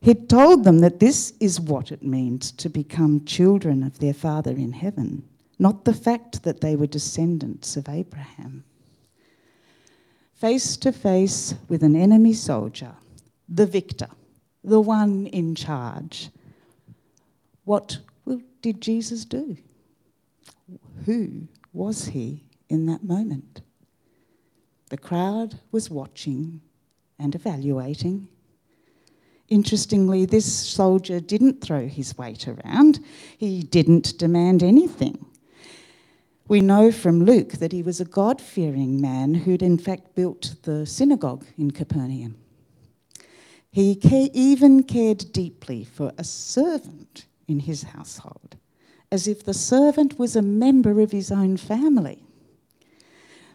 He'd 0.01 0.29
told 0.29 0.63
them 0.63 0.79
that 0.79 0.99
this 0.99 1.33
is 1.39 1.59
what 1.59 1.91
it 1.91 2.01
means 2.01 2.51
to 2.53 2.69
become 2.69 3.25
children 3.25 3.83
of 3.83 3.99
their 3.99 4.13
Father 4.13 4.51
in 4.51 4.71
heaven, 4.71 5.23
not 5.59 5.85
the 5.85 5.93
fact 5.93 6.43
that 6.43 6.61
they 6.61 6.75
were 6.75 6.87
descendants 6.87 7.75
of 7.75 7.89
Abraham 7.89 8.63
face 10.39 10.77
to 10.77 10.91
face 10.91 11.53
with 11.67 11.83
an 11.83 11.95
enemy 11.95 12.33
soldier, 12.33 12.93
the 13.49 13.65
victor, 13.65 14.07
the 14.63 14.79
one 14.79 15.27
in 15.27 15.53
charge. 15.53 16.29
What 17.65 17.99
did 18.61 18.81
Jesus 18.81 19.25
do? 19.25 19.57
Who 21.05 21.47
was 21.73 22.05
he 22.07 22.45
in 22.69 22.85
that 22.85 23.03
moment? 23.03 23.61
The 24.89 24.97
crowd 24.97 25.59
was 25.71 25.89
watching 25.89 26.61
and 27.19 27.35
evaluating. 27.35 28.27
Interestingly, 29.49 30.25
this 30.25 30.51
soldier 30.51 31.19
didn't 31.19 31.61
throw 31.61 31.87
his 31.87 32.17
weight 32.17 32.47
around. 32.47 32.99
He 33.37 33.61
didn't 33.61 34.17
demand 34.17 34.63
anything. 34.63 35.25
We 36.49 36.61
know 36.61 36.91
from 36.91 37.25
Luke 37.25 37.51
that 37.59 37.71
he 37.71 37.83
was 37.83 38.01
a 38.01 38.05
God 38.05 38.41
fearing 38.41 38.99
man 38.99 39.35
who'd 39.35 39.61
in 39.61 39.77
fact 39.77 40.15
built 40.15 40.55
the 40.63 40.83
synagogue 40.87 41.45
in 41.59 41.69
Capernaum. 41.69 42.37
He 43.69 43.91
even 44.33 44.81
cared 44.81 45.31
deeply 45.31 45.83
for 45.83 46.11
a 46.17 46.23
servant 46.23 47.27
in 47.47 47.59
his 47.59 47.83
household, 47.83 48.55
as 49.11 49.27
if 49.27 49.43
the 49.43 49.53
servant 49.53 50.17
was 50.17 50.35
a 50.35 50.41
member 50.41 51.01
of 51.01 51.11
his 51.11 51.31
own 51.31 51.55
family. 51.55 52.23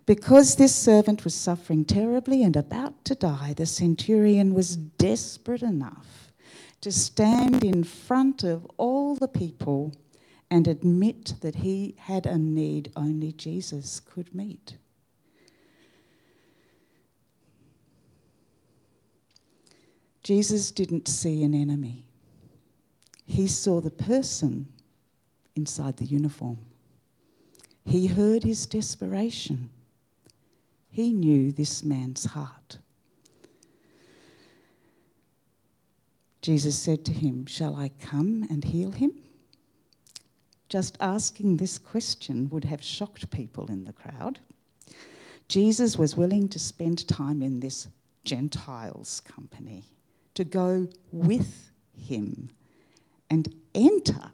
Because 0.07 0.55
this 0.55 0.73
servant 0.73 1.25
was 1.25 1.35
suffering 1.35 1.85
terribly 1.85 2.45
and 2.45 2.55
about 2.55 3.05
to 3.07 3.17
die, 3.17 3.55
the 3.57 3.67
centurion 3.67 4.55
was 4.55 4.77
desperate 4.77 5.63
enough 5.63 6.33
to 6.81 6.93
stand 6.93 7.65
in 7.65 7.83
front 7.83 8.45
of 8.45 8.65
all 8.77 9.17
the 9.17 9.27
people 9.27 9.93
and 10.51 10.69
admit 10.69 11.35
that 11.41 11.57
he 11.57 11.95
had 11.99 12.27
a 12.27 12.39
need 12.39 12.93
only 12.97 13.33
Jesus 13.33 14.01
could 14.01 14.35
meet. 14.35 14.77
Jesus 20.23 20.71
didn't 20.71 21.07
see 21.07 21.43
an 21.45 21.55
enemy. 21.55 22.05
He 23.27 23.47
saw 23.47 23.81
the 23.81 23.91
person 23.91 24.67
inside 25.55 25.99
the 25.99 26.07
uniform. 26.07 26.59
He 27.85 28.07
heard 28.07 28.43
his 28.43 28.67
desperation. 28.67 29.71
He 30.91 31.13
knew 31.13 31.53
this 31.53 31.83
man's 31.83 32.25
heart. 32.25 32.79
Jesus 36.41 36.79
said 36.79 37.05
to 37.07 37.13
him, 37.13 37.47
Shall 37.47 37.77
I 37.77 37.91
come 38.01 38.47
and 38.51 38.65
heal 38.65 38.93
him? 38.93 39.13
Just 40.69 40.97
asking 41.01 41.57
this 41.57 41.79
question 41.79 42.49
would 42.51 42.65
have 42.65 42.83
shocked 42.83 43.31
people 43.31 43.67
in 43.67 43.85
the 43.85 43.93
crowd. 43.93 44.41
Jesus 45.49 45.99
was 45.99 46.17
willing 46.17 46.49
to 46.49 46.59
spend 46.59 47.07
time 47.07 47.43
in 47.43 47.61
this 47.61 47.89
Gentiles' 48.25 49.21
company, 49.21 49.85
to 50.35 50.45
go 50.45 50.89
with 51.13 51.71
him 51.97 52.51
and 53.31 53.55
enter 53.75 54.31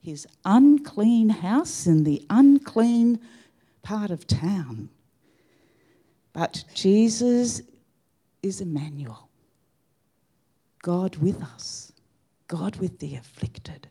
his 0.00 0.26
unclean 0.44 1.28
house 1.28 1.86
in 1.86 2.04
the 2.04 2.24
unclean 2.30 3.18
part 3.82 4.10
of 4.10 4.26
town. 4.26 4.88
But 6.32 6.64
Jesus 6.74 7.62
is 8.42 8.60
Emmanuel, 8.60 9.28
God 10.82 11.16
with 11.16 11.42
us, 11.42 11.92
God 12.46 12.76
with 12.76 12.98
the 12.98 13.16
afflicted. 13.16 13.88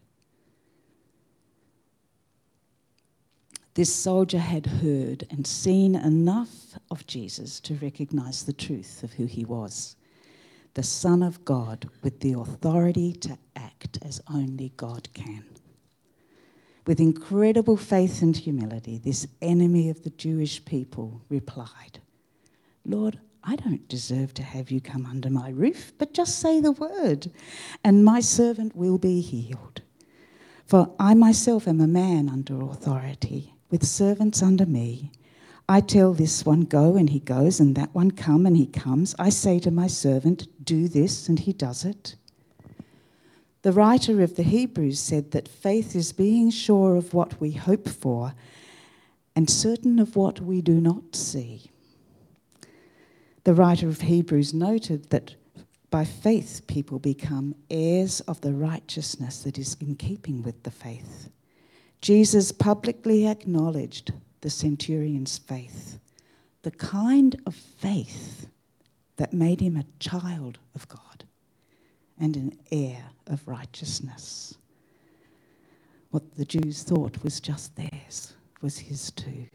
This 3.75 3.93
soldier 3.93 4.37
had 4.37 4.67
heard 4.67 5.25
and 5.31 5.47
seen 5.47 5.95
enough 5.95 6.77
of 6.91 7.07
Jesus 7.07 7.59
to 7.61 7.73
recognize 7.75 8.43
the 8.43 8.53
truth 8.53 9.01
of 9.01 9.13
who 9.13 9.25
he 9.25 9.45
was 9.45 9.95
the 10.75 10.83
Son 10.83 11.21
of 11.21 11.45
God 11.45 11.87
with 12.01 12.19
the 12.21 12.33
authority 12.33 13.13
to 13.13 13.37
act 13.55 13.99
as 14.03 14.19
only 14.27 14.73
God 14.75 15.07
can. 15.13 15.45
With 16.87 16.99
incredible 16.99 17.77
faith 17.77 18.23
and 18.23 18.35
humility, 18.35 18.97
this 18.97 19.27
enemy 19.39 19.89
of 19.89 20.03
the 20.03 20.09
Jewish 20.09 20.65
people 20.65 21.21
replied, 21.29 21.99
Lord, 22.85 23.19
I 23.43 23.55
don't 23.55 23.87
deserve 23.87 24.33
to 24.35 24.43
have 24.43 24.71
you 24.71 24.81
come 24.81 25.05
under 25.05 25.29
my 25.29 25.49
roof, 25.49 25.93
but 25.99 26.11
just 26.11 26.39
say 26.39 26.59
the 26.59 26.71
word, 26.71 27.29
and 27.83 28.03
my 28.03 28.19
servant 28.19 28.75
will 28.75 28.97
be 28.97 29.21
healed. 29.21 29.81
For 30.65 30.91
I 30.99 31.13
myself 31.13 31.67
am 31.67 31.81
a 31.81 31.87
man 31.87 32.29
under 32.29 32.59
authority 32.63 33.52
with 33.73 33.83
servants 33.83 34.43
under 34.43 34.67
me. 34.67 35.11
I 35.67 35.81
tell 35.81 36.13
this 36.13 36.45
one, 36.45 36.61
go, 36.61 36.95
and 36.95 37.09
he 37.09 37.19
goes, 37.19 37.59
and 37.59 37.75
that 37.75 37.95
one, 37.95 38.11
come, 38.11 38.45
and 38.45 38.55
he 38.55 38.67
comes. 38.67 39.15
I 39.17 39.29
say 39.29 39.57
to 39.61 39.71
my 39.71 39.87
servant, 39.87 40.45
do 40.63 40.87
this, 40.87 41.27
and 41.27 41.39
he 41.39 41.53
does 41.53 41.83
it. 41.83 42.15
The 43.63 43.71
writer 43.71 44.21
of 44.21 44.35
the 44.35 44.43
Hebrews 44.43 44.99
said 44.99 45.31
that 45.31 45.47
faith 45.47 45.95
is 45.95 46.13
being 46.13 46.51
sure 46.51 46.95
of 46.95 47.15
what 47.15 47.41
we 47.41 47.53
hope 47.53 47.89
for 47.89 48.35
and 49.35 49.49
certain 49.49 49.97
of 49.97 50.15
what 50.15 50.39
we 50.39 50.61
do 50.61 50.79
not 50.79 51.15
see. 51.15 51.71
The 53.43 53.55
writer 53.55 53.87
of 53.87 54.01
Hebrews 54.01 54.53
noted 54.53 55.09
that 55.09 55.33
by 55.89 56.05
faith 56.05 56.61
people 56.67 56.99
become 56.99 57.55
heirs 57.71 58.19
of 58.21 58.39
the 58.41 58.53
righteousness 58.53 59.41
that 59.41 59.57
is 59.57 59.75
in 59.81 59.95
keeping 59.95 60.43
with 60.43 60.61
the 60.61 60.69
faith. 60.69 61.29
Jesus 62.03 62.51
publicly 62.51 63.25
acknowledged 63.25 64.11
the 64.41 64.49
centurion's 64.49 65.37
faith, 65.37 65.99
the 66.63 66.71
kind 66.71 67.41
of 67.45 67.55
faith 67.55 68.47
that 69.15 69.31
made 69.31 69.61
him 69.61 69.77
a 69.77 69.85
child 69.99 70.59
of 70.75 70.85
God 70.89 71.23
and 72.19 72.35
an 72.35 72.59
heir 72.73 73.05
of 73.27 73.47
righteousness. 73.47 74.57
What 76.11 76.35
the 76.35 76.43
Jews 76.43 76.83
thought 76.83 77.23
was 77.23 77.39
just 77.39 77.77
theirs 77.77 78.33
was 78.61 78.79
his 78.79 79.09
too. 79.09 79.47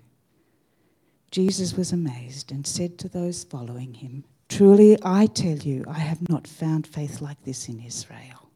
Jesus 1.30 1.74
was 1.74 1.92
amazed 1.92 2.50
and 2.50 2.66
said 2.66 2.96
to 3.00 3.11
those 3.11 3.44
following 3.44 3.92
him, 3.92 4.24
Truly 4.48 4.96
I 5.02 5.26
tell 5.26 5.58
you, 5.58 5.84
I 5.87 5.98
have 5.98 6.26
not 6.30 6.46
found 6.46 6.87
faith 6.87 7.20
like 7.20 7.44
this 7.44 7.68
in 7.68 7.78
Israel. 7.80 8.47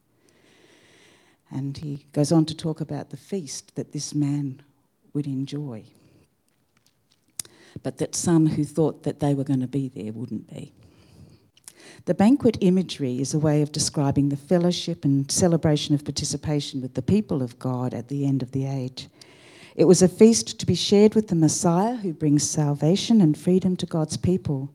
And 1.53 1.77
he 1.77 2.07
goes 2.13 2.33
on 2.33 2.47
to 2.47 2.55
talk 2.55 2.81
about 2.81 3.11
the 3.11 3.17
feast 3.17 3.75
that 3.77 3.93
this 3.93 4.15
man 4.15 4.63
would 5.13 5.27
enjoy, 5.27 5.85
but 7.83 7.99
that 7.99 8.15
some 8.15 8.47
who 8.47 8.65
thought 8.65 9.03
that 9.03 9.21
they 9.21 9.35
were 9.35 9.45
going 9.45 9.61
to 9.61 9.67
be 9.67 9.89
there 9.89 10.13
wouldn't 10.13 10.49
be. 10.49 10.73
The 12.07 12.15
banquet 12.15 12.57
imagery 12.61 13.21
is 13.21 13.35
a 13.35 13.39
way 13.39 13.61
of 13.61 13.71
describing 13.71 14.29
the 14.29 14.37
fellowship 14.37 15.05
and 15.05 15.31
celebration 15.31 15.95
of 15.95 16.05
participation 16.05 16.81
with 16.81 16.95
the 16.95 17.03
people 17.03 17.43
of 17.43 17.59
God 17.59 17.93
at 17.93 18.09
the 18.09 18.25
end 18.25 18.43
of 18.43 18.53
the 18.53 18.67
age. 18.67 19.09
It 19.77 19.85
was 19.85 20.03
a 20.03 20.09
feast 20.09 20.59
to 20.59 20.67
be 20.67 20.75
shared 20.75 21.15
with 21.15 21.29
the 21.29 21.35
Messiah 21.35 21.97
who 21.97 22.13
brings 22.13 22.49
salvation 22.49 23.21
and 23.21 23.37
freedom 23.37 23.77
to 23.77 23.87
God's 23.87 24.17
people. 24.17 24.71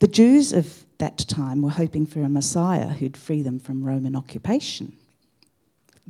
The 0.00 0.08
Jews 0.08 0.52
of 0.52 0.84
that 0.98 1.18
time 1.28 1.62
were 1.62 1.70
hoping 1.70 2.06
for 2.06 2.22
a 2.22 2.28
Messiah 2.28 2.88
who'd 2.88 3.16
free 3.16 3.42
them 3.42 3.58
from 3.58 3.84
Roman 3.84 4.14
occupation. 4.14 4.96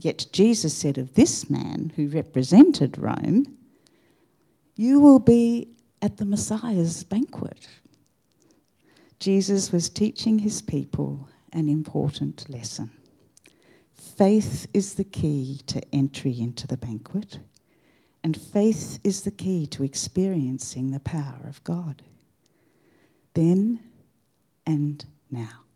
Yet 0.00 0.26
Jesus 0.32 0.74
said 0.74 0.96
of 0.96 1.14
this 1.14 1.50
man 1.50 1.92
who 1.96 2.08
represented 2.08 2.96
Rome, 2.98 3.58
You 4.76 5.00
will 5.00 5.18
be 5.18 5.70
at 6.00 6.18
the 6.18 6.24
Messiah's 6.24 7.02
banquet. 7.02 7.68
Jesus 9.18 9.72
was 9.72 9.90
teaching 9.90 10.38
his 10.38 10.62
people 10.62 11.28
an 11.52 11.68
important 11.68 12.48
lesson. 12.48 12.92
Faith 13.92 14.68
is 14.72 14.94
the 14.94 15.04
key 15.04 15.60
to 15.66 15.82
entry 15.92 16.38
into 16.38 16.68
the 16.68 16.76
banquet, 16.76 17.40
and 18.22 18.40
faith 18.40 19.00
is 19.02 19.22
the 19.22 19.32
key 19.32 19.66
to 19.66 19.82
experiencing 19.82 20.92
the 20.92 21.00
power 21.00 21.44
of 21.48 21.62
God. 21.64 22.02
Then 23.34 23.80
and 24.64 25.04
now. 25.28 25.67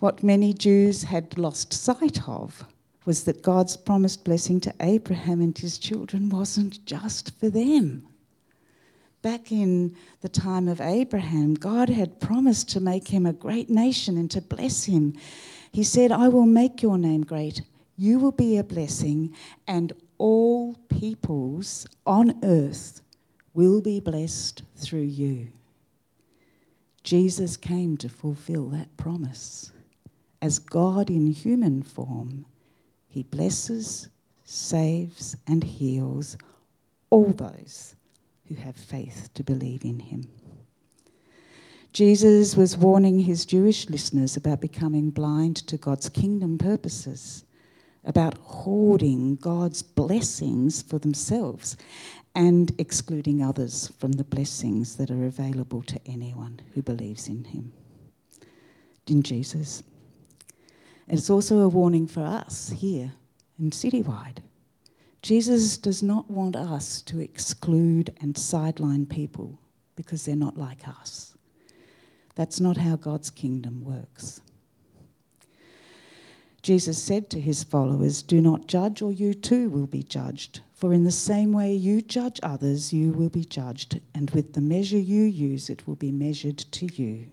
What 0.00 0.22
many 0.22 0.52
Jews 0.52 1.04
had 1.04 1.38
lost 1.38 1.72
sight 1.72 2.28
of 2.28 2.64
was 3.04 3.24
that 3.24 3.42
God's 3.42 3.76
promised 3.76 4.24
blessing 4.24 4.60
to 4.60 4.74
Abraham 4.80 5.40
and 5.40 5.56
his 5.56 5.78
children 5.78 6.28
wasn't 6.28 6.84
just 6.86 7.38
for 7.38 7.50
them 7.50 8.06
back 9.24 9.50
in 9.50 9.96
the 10.20 10.28
time 10.28 10.68
of 10.68 10.82
Abraham, 10.82 11.54
God 11.54 11.88
had 11.88 12.20
promised 12.20 12.68
to 12.70 12.80
make 12.80 13.08
him 13.08 13.24
a 13.24 13.32
great 13.32 13.70
nation 13.70 14.18
and 14.18 14.30
to 14.30 14.42
bless 14.42 14.84
him. 14.84 15.18
He 15.72 15.82
said, 15.82 16.12
I 16.12 16.28
will 16.28 16.44
make 16.44 16.82
your 16.82 16.98
name 16.98 17.22
great. 17.22 17.62
You 17.96 18.18
will 18.18 18.32
be 18.32 18.58
a 18.58 18.62
blessing, 18.62 19.34
and 19.66 19.94
all 20.18 20.74
peoples 20.90 21.86
on 22.06 22.38
earth 22.44 23.00
will 23.54 23.80
be 23.80 23.98
blessed 23.98 24.62
through 24.76 25.00
you. 25.00 25.48
Jesus 27.02 27.56
came 27.56 27.96
to 27.96 28.10
fulfill 28.10 28.68
that 28.68 28.94
promise. 28.98 29.72
As 30.44 30.58
God 30.58 31.08
in 31.08 31.28
human 31.28 31.82
form, 31.82 32.44
he 33.08 33.22
blesses, 33.22 34.10
saves, 34.44 35.34
and 35.46 35.64
heals 35.64 36.36
all 37.08 37.32
those 37.32 37.96
who 38.46 38.54
have 38.56 38.76
faith 38.76 39.30
to 39.32 39.42
believe 39.42 39.86
in 39.86 40.00
him. 40.00 40.28
Jesus 41.94 42.58
was 42.58 42.76
warning 42.76 43.20
his 43.20 43.46
Jewish 43.46 43.88
listeners 43.88 44.36
about 44.36 44.60
becoming 44.60 45.08
blind 45.08 45.56
to 45.66 45.78
God's 45.78 46.10
kingdom 46.10 46.58
purposes, 46.58 47.46
about 48.04 48.36
hoarding 48.36 49.36
God's 49.36 49.82
blessings 49.82 50.82
for 50.82 50.98
themselves 50.98 51.74
and 52.34 52.70
excluding 52.76 53.42
others 53.42 53.90
from 53.98 54.12
the 54.12 54.24
blessings 54.24 54.96
that 54.96 55.10
are 55.10 55.24
available 55.24 55.80
to 55.84 55.98
anyone 56.04 56.60
who 56.74 56.82
believes 56.82 57.28
in 57.28 57.44
him, 57.44 57.72
in 59.06 59.22
Jesus. 59.22 59.82
It's 61.08 61.30
also 61.30 61.58
a 61.60 61.68
warning 61.68 62.06
for 62.06 62.22
us 62.22 62.70
here 62.70 63.12
in 63.58 63.70
Citywide 63.70 64.38
Jesus 65.24 65.78
does 65.78 66.02
not 66.02 66.30
want 66.30 66.54
us 66.54 67.00
to 67.00 67.18
exclude 67.18 68.14
and 68.20 68.36
sideline 68.36 69.06
people 69.06 69.58
because 69.96 70.26
they're 70.26 70.36
not 70.36 70.58
like 70.58 70.86
us. 70.86 71.34
That's 72.34 72.60
not 72.60 72.76
how 72.76 72.96
God's 72.96 73.30
kingdom 73.30 73.82
works. 73.82 74.42
Jesus 76.60 77.02
said 77.02 77.30
to 77.30 77.40
his 77.40 77.64
followers, 77.64 78.22
Do 78.22 78.42
not 78.42 78.66
judge, 78.66 79.00
or 79.00 79.12
you 79.12 79.32
too 79.32 79.70
will 79.70 79.86
be 79.86 80.02
judged. 80.02 80.60
For 80.74 80.92
in 80.92 81.04
the 81.04 81.10
same 81.10 81.52
way 81.52 81.72
you 81.72 82.02
judge 82.02 82.38
others, 82.42 82.92
you 82.92 83.12
will 83.12 83.30
be 83.30 83.46
judged, 83.46 84.00
and 84.14 84.30
with 84.32 84.52
the 84.52 84.60
measure 84.60 84.98
you 84.98 85.22
use, 85.22 85.70
it 85.70 85.86
will 85.86 85.96
be 85.96 86.12
measured 86.12 86.58
to 86.58 86.86
you. 87.02 87.28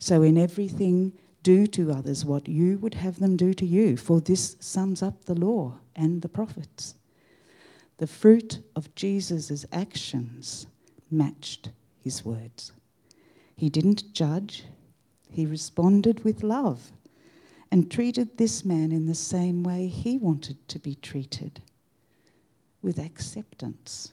So 0.00 0.22
in 0.22 0.36
everything, 0.36 1.12
do 1.42 1.66
to 1.68 1.90
others 1.90 2.24
what 2.24 2.48
you 2.48 2.78
would 2.78 2.94
have 2.94 3.18
them 3.18 3.36
do 3.36 3.52
to 3.54 3.66
you, 3.66 3.96
for 3.96 4.20
this 4.20 4.56
sums 4.60 5.02
up 5.02 5.24
the 5.24 5.34
law 5.34 5.78
and 5.96 6.22
the 6.22 6.28
prophets. 6.28 6.94
The 7.98 8.06
fruit 8.06 8.60
of 8.74 8.94
Jesus' 8.94 9.64
actions 9.72 10.66
matched 11.10 11.70
his 12.02 12.24
words. 12.24 12.72
He 13.56 13.68
didn't 13.68 14.12
judge, 14.12 14.64
he 15.30 15.46
responded 15.46 16.24
with 16.24 16.42
love 16.42 16.92
and 17.70 17.90
treated 17.90 18.36
this 18.36 18.64
man 18.64 18.92
in 18.92 19.06
the 19.06 19.14
same 19.14 19.62
way 19.62 19.86
he 19.86 20.18
wanted 20.18 20.68
to 20.68 20.78
be 20.78 20.94
treated 20.96 21.62
with 22.82 22.98
acceptance 22.98 24.12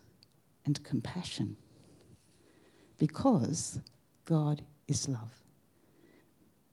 and 0.65 0.84
compassion 0.84 1.58
because 2.98 3.80
God 4.26 4.62
is 4.88 5.10
love. 5.10 5.38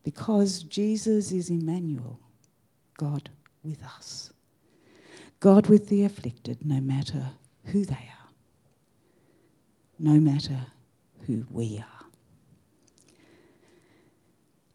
Because 0.07 0.62
Jesus 0.62 1.33
is 1.33 1.51
Emmanuel, 1.51 2.21
God 2.97 3.29
with 3.64 3.83
us. 3.83 4.33
God 5.40 5.66
with 5.66 5.88
the 5.88 6.05
afflicted, 6.05 6.64
no 6.64 6.81
matter 6.81 7.31
who 7.64 7.85
they 7.85 7.95
are, 7.95 8.31
no 9.99 10.21
matter 10.21 10.69
who 11.27 11.45
we 11.51 11.79
are. 11.79 12.07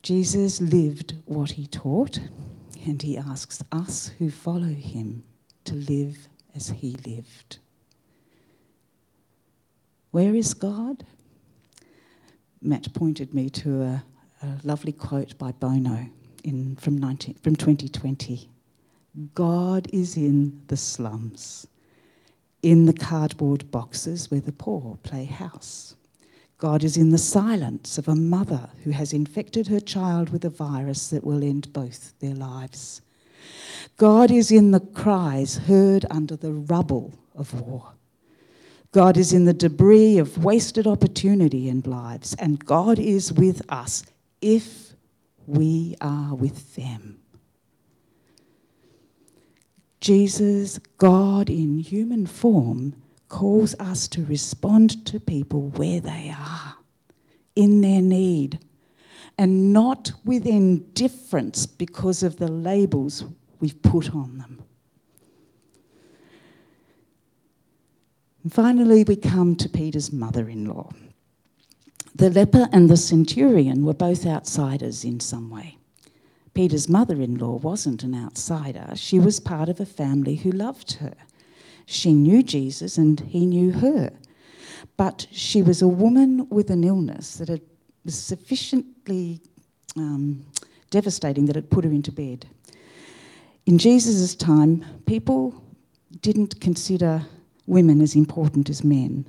Jesus 0.03 0.59
lived 0.59 1.15
what 1.23 1.51
he 1.51 1.65
taught, 1.65 2.19
and 2.85 3.01
he 3.01 3.17
asks 3.17 3.63
us 3.71 4.11
who 4.19 4.29
follow 4.29 4.73
him 4.73 5.23
to 5.63 5.75
live 5.75 6.27
as 6.53 6.67
he 6.67 6.97
lived. 7.07 7.59
Where 10.11 10.35
is 10.35 10.53
God? 10.53 11.05
Matt 12.61 12.93
pointed 12.93 13.33
me 13.33 13.49
to 13.51 13.81
a, 13.81 14.03
a 14.43 14.57
lovely 14.63 14.91
quote 14.91 15.37
by 15.37 15.51
Bono 15.51 16.07
in, 16.43 16.75
from, 16.77 16.97
19, 16.97 17.35
from 17.35 17.55
2020. 17.55 18.49
God 19.35 19.87
is 19.93 20.17
in 20.17 20.61
the 20.67 20.77
slums, 20.77 21.67
in 22.63 22.85
the 22.85 22.93
cardboard 22.93 23.69
boxes 23.71 24.31
where 24.31 24.39
the 24.39 24.51
poor 24.51 24.97
play 25.03 25.25
house. 25.25 25.95
God 26.57 26.83
is 26.83 26.95
in 26.95 27.09
the 27.09 27.17
silence 27.17 27.97
of 27.97 28.07
a 28.07 28.15
mother 28.15 28.69
who 28.83 28.91
has 28.91 29.13
infected 29.13 29.67
her 29.67 29.79
child 29.79 30.29
with 30.29 30.45
a 30.45 30.49
virus 30.49 31.09
that 31.09 31.23
will 31.23 31.43
end 31.43 31.73
both 31.73 32.17
their 32.19 32.35
lives. 32.35 33.01
God 33.97 34.31
is 34.31 34.51
in 34.51 34.71
the 34.71 34.79
cries 34.79 35.57
heard 35.57 36.05
under 36.09 36.35
the 36.35 36.53
rubble 36.53 37.13
of 37.35 37.59
war. 37.61 37.93
God 38.91 39.17
is 39.17 39.33
in 39.33 39.45
the 39.45 39.53
debris 39.53 40.17
of 40.17 40.43
wasted 40.43 40.85
opportunity 40.85 41.69
and 41.69 41.85
lives, 41.87 42.35
and 42.35 42.63
God 42.63 42.99
is 42.99 43.33
with 43.33 43.61
us 43.69 44.03
if 44.41 44.93
we 45.45 45.95
are 46.01 46.35
with 46.35 46.75
them. 46.75 47.19
Jesus, 49.99 50.79
God 50.97 51.49
in 51.49 51.77
human 51.77 52.25
form, 52.25 52.95
calls 53.29 53.75
us 53.79 54.07
to 54.09 54.25
respond 54.25 55.05
to 55.05 55.19
people 55.19 55.69
where 55.69 56.01
they 56.01 56.33
are, 56.35 56.75
in 57.55 57.81
their 57.81 58.01
need, 58.01 58.59
and 59.37 59.71
not 59.71 60.11
with 60.25 60.45
indifference 60.45 61.65
because 61.65 62.23
of 62.23 62.37
the 62.37 62.51
labels 62.51 63.23
we've 63.59 63.81
put 63.81 64.13
on 64.13 64.37
them. 64.37 64.61
And 68.43 68.51
finally, 68.51 69.03
we 69.03 69.15
come 69.15 69.55
to 69.57 69.69
Peter's 69.69 70.11
mother 70.11 70.49
in 70.49 70.65
law. 70.65 70.91
The 72.15 72.29
leper 72.29 72.67
and 72.71 72.89
the 72.89 72.97
centurion 72.97 73.85
were 73.85 73.93
both 73.93 74.25
outsiders 74.25 75.03
in 75.03 75.19
some 75.19 75.49
way. 75.49 75.77
Peter's 76.53 76.89
mother 76.89 77.21
in 77.21 77.37
law 77.37 77.57
wasn't 77.57 78.03
an 78.03 78.13
outsider, 78.13 78.91
she 78.95 79.19
was 79.19 79.39
part 79.39 79.69
of 79.69 79.79
a 79.79 79.85
family 79.85 80.35
who 80.35 80.51
loved 80.51 80.93
her. 80.93 81.13
She 81.85 82.13
knew 82.13 82.43
Jesus 82.43 82.97
and 82.97 83.19
he 83.21 83.45
knew 83.45 83.71
her. 83.71 84.11
But 84.97 85.27
she 85.31 85.61
was 85.61 85.81
a 85.81 85.87
woman 85.87 86.47
with 86.49 86.69
an 86.69 86.83
illness 86.83 87.37
that 87.37 87.49
had, 87.49 87.61
was 88.03 88.15
sufficiently 88.15 89.39
um, 89.95 90.45
devastating 90.89 91.45
that 91.45 91.57
it 91.57 91.69
put 91.69 91.85
her 91.85 91.91
into 91.91 92.11
bed. 92.11 92.47
In 93.65 93.77
Jesus' 93.77 94.35
time, 94.35 94.83
people 95.05 95.63
didn't 96.21 96.59
consider 96.59 97.25
women 97.67 98.01
as 98.01 98.15
important 98.15 98.69
as 98.69 98.83
men. 98.83 99.25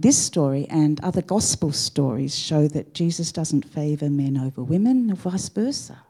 This 0.00 0.16
story 0.16 0.64
and 0.70 1.00
other 1.00 1.22
gospel 1.22 1.72
stories 1.72 2.38
show 2.38 2.68
that 2.68 2.94
Jesus 2.94 3.32
doesn't 3.32 3.64
favour 3.68 4.08
men 4.08 4.38
over 4.38 4.62
women, 4.62 5.10
or 5.10 5.16
vice 5.16 5.48
versa. 5.48 6.02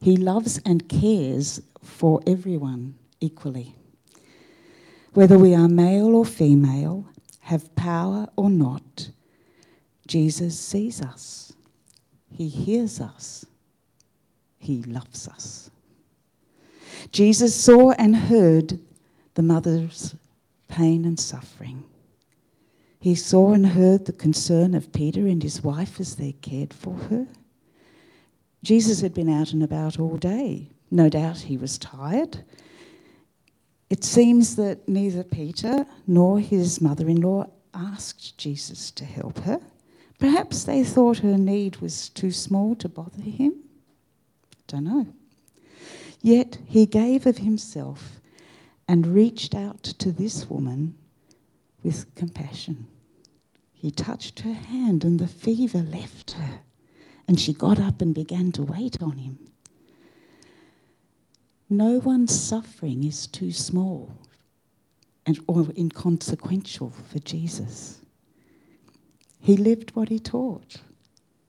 He 0.00 0.16
loves 0.16 0.58
and 0.64 0.88
cares 0.88 1.60
for 1.82 2.22
everyone 2.26 2.94
equally. 3.20 3.74
Whether 5.12 5.38
we 5.38 5.54
are 5.54 5.68
male 5.68 6.14
or 6.14 6.24
female, 6.24 7.06
have 7.40 7.74
power 7.76 8.28
or 8.34 8.48
not, 8.48 9.10
Jesus 10.06 10.58
sees 10.58 11.02
us. 11.02 11.52
He 12.32 12.48
hears 12.48 12.98
us. 12.98 13.44
He 14.58 14.82
loves 14.84 15.28
us. 15.28 15.70
Jesus 17.12 17.54
saw 17.54 17.90
and 17.92 18.16
heard 18.16 18.80
the 19.34 19.42
mother's 19.42 20.14
pain 20.66 21.04
and 21.04 21.20
suffering. 21.20 21.84
He 23.06 23.14
saw 23.14 23.52
and 23.52 23.68
heard 23.68 24.04
the 24.04 24.12
concern 24.12 24.74
of 24.74 24.92
Peter 24.92 25.28
and 25.28 25.40
his 25.40 25.62
wife 25.62 26.00
as 26.00 26.16
they 26.16 26.32
cared 26.32 26.74
for 26.74 26.94
her. 26.94 27.28
Jesus 28.64 29.00
had 29.00 29.14
been 29.14 29.28
out 29.28 29.52
and 29.52 29.62
about 29.62 30.00
all 30.00 30.16
day. 30.16 30.70
No 30.90 31.08
doubt 31.08 31.38
he 31.38 31.56
was 31.56 31.78
tired. 31.78 32.42
It 33.90 34.02
seems 34.02 34.56
that 34.56 34.88
neither 34.88 35.22
Peter 35.22 35.86
nor 36.08 36.40
his 36.40 36.80
mother 36.80 37.08
in 37.08 37.20
law 37.20 37.48
asked 37.72 38.38
Jesus 38.38 38.90
to 38.90 39.04
help 39.04 39.38
her. 39.44 39.60
Perhaps 40.18 40.64
they 40.64 40.82
thought 40.82 41.18
her 41.18 41.38
need 41.38 41.76
was 41.76 42.08
too 42.08 42.32
small 42.32 42.74
to 42.74 42.88
bother 42.88 43.22
him. 43.22 43.54
Don't 44.66 44.82
know. 44.82 45.06
Yet 46.22 46.58
he 46.66 46.86
gave 46.86 47.24
of 47.24 47.38
himself 47.38 48.18
and 48.88 49.06
reached 49.06 49.54
out 49.54 49.84
to 49.84 50.10
this 50.10 50.50
woman 50.50 50.96
with 51.84 52.12
compassion. 52.16 52.88
He 53.86 53.92
touched 53.92 54.40
her 54.40 54.52
hand, 54.52 55.04
and 55.04 55.20
the 55.20 55.28
fever 55.28 55.78
left 55.78 56.32
her, 56.32 56.58
and 57.28 57.38
she 57.38 57.52
got 57.52 57.78
up 57.78 58.02
and 58.02 58.12
began 58.12 58.50
to 58.50 58.64
wait 58.64 59.00
on 59.00 59.18
him. 59.18 59.38
No 61.70 62.00
one's 62.00 62.36
suffering 62.36 63.04
is 63.04 63.28
too 63.28 63.52
small 63.52 64.10
and, 65.24 65.38
or 65.46 65.68
inconsequential 65.78 66.90
for 66.90 67.20
Jesus. 67.20 68.00
He 69.38 69.56
lived 69.56 69.94
what 69.94 70.08
he 70.08 70.18
taught. 70.18 70.78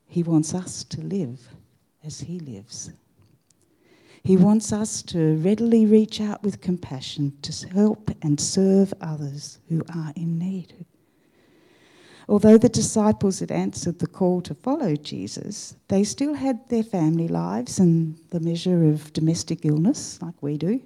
He 0.06 0.22
wants 0.22 0.54
us 0.54 0.84
to 0.84 1.02
live 1.02 1.40
as 2.04 2.20
he 2.20 2.40
lives. 2.40 2.92
He 4.24 4.38
wants 4.38 4.72
us 4.72 5.02
to 5.02 5.38
readily 5.38 5.88
reach 5.88 6.22
out 6.22 6.44
with 6.44 6.62
compassion 6.62 7.36
to 7.42 7.68
help 7.70 8.12
and 8.22 8.40
serve 8.40 8.94
others 9.02 9.58
who 9.70 9.82
are 9.96 10.14
in 10.16 10.38
need. 10.38 10.86
Although 12.30 12.58
the 12.58 12.70
disciples 12.70 13.40
had 13.40 13.52
answered 13.52 14.00
the 14.00 14.08
call 14.08 14.42
to 14.42 14.54
follow 14.54 14.96
Jesus, 14.96 15.76
they 15.88 16.04
still 16.04 16.34
had 16.34 16.68
their 16.68 16.84
family 16.84 17.28
lives 17.28 17.80
and 17.80 18.20
the 18.32 18.40
measure 18.40 18.84
of 18.84 19.14
domestic 19.14 19.64
illness, 19.64 20.22
like 20.22 20.36
we 20.42 20.58
do. 20.58 20.82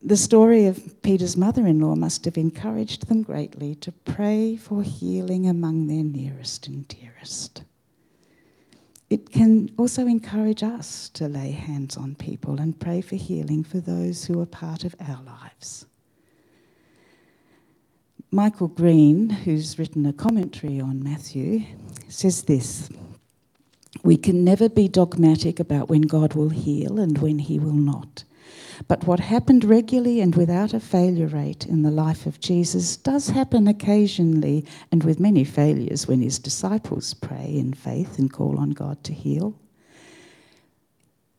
The 0.00 0.16
story 0.16 0.66
of 0.66 1.02
Peter's 1.02 1.36
mother 1.36 1.66
in 1.66 1.80
law 1.80 1.94
must 1.94 2.24
have 2.24 2.38
encouraged 2.38 3.08
them 3.08 3.22
greatly 3.22 3.74
to 3.76 3.92
pray 3.92 4.56
for 4.56 4.82
healing 4.82 5.46
among 5.46 5.88
their 5.88 6.04
nearest 6.04 6.66
and 6.68 6.86
dearest 6.88 7.64
it 9.10 9.30
can 9.30 9.70
also 9.78 10.06
encourage 10.06 10.62
us 10.62 11.08
to 11.10 11.28
lay 11.28 11.50
hands 11.50 11.96
on 11.96 12.14
people 12.14 12.60
and 12.60 12.78
pray 12.78 13.00
for 13.00 13.16
healing 13.16 13.64
for 13.64 13.80
those 13.80 14.26
who 14.26 14.40
are 14.40 14.46
part 14.46 14.84
of 14.84 14.94
our 15.00 15.22
lives. 15.22 15.86
Michael 18.30 18.68
Green, 18.68 19.30
who's 19.30 19.78
written 19.78 20.04
a 20.04 20.12
commentary 20.12 20.78
on 20.82 21.02
Matthew, 21.02 21.64
says 22.10 22.42
this 22.42 22.90
We 24.02 24.18
can 24.18 24.44
never 24.44 24.68
be 24.68 24.86
dogmatic 24.86 25.58
about 25.58 25.88
when 25.88 26.02
God 26.02 26.34
will 26.34 26.50
heal 26.50 27.00
and 27.00 27.16
when 27.16 27.38
he 27.38 27.58
will 27.58 27.72
not. 27.72 28.24
But 28.86 29.06
what 29.06 29.18
happened 29.18 29.64
regularly 29.64 30.20
and 30.20 30.36
without 30.36 30.74
a 30.74 30.80
failure 30.80 31.26
rate 31.26 31.64
in 31.64 31.82
the 31.82 31.90
life 31.90 32.26
of 32.26 32.38
Jesus 32.38 32.98
does 32.98 33.30
happen 33.30 33.66
occasionally 33.66 34.66
and 34.92 35.04
with 35.04 35.18
many 35.18 35.42
failures 35.42 36.06
when 36.06 36.20
his 36.20 36.38
disciples 36.38 37.14
pray 37.14 37.54
in 37.56 37.72
faith 37.72 38.18
and 38.18 38.30
call 38.30 38.58
on 38.58 38.70
God 38.70 39.02
to 39.04 39.14
heal. 39.14 39.58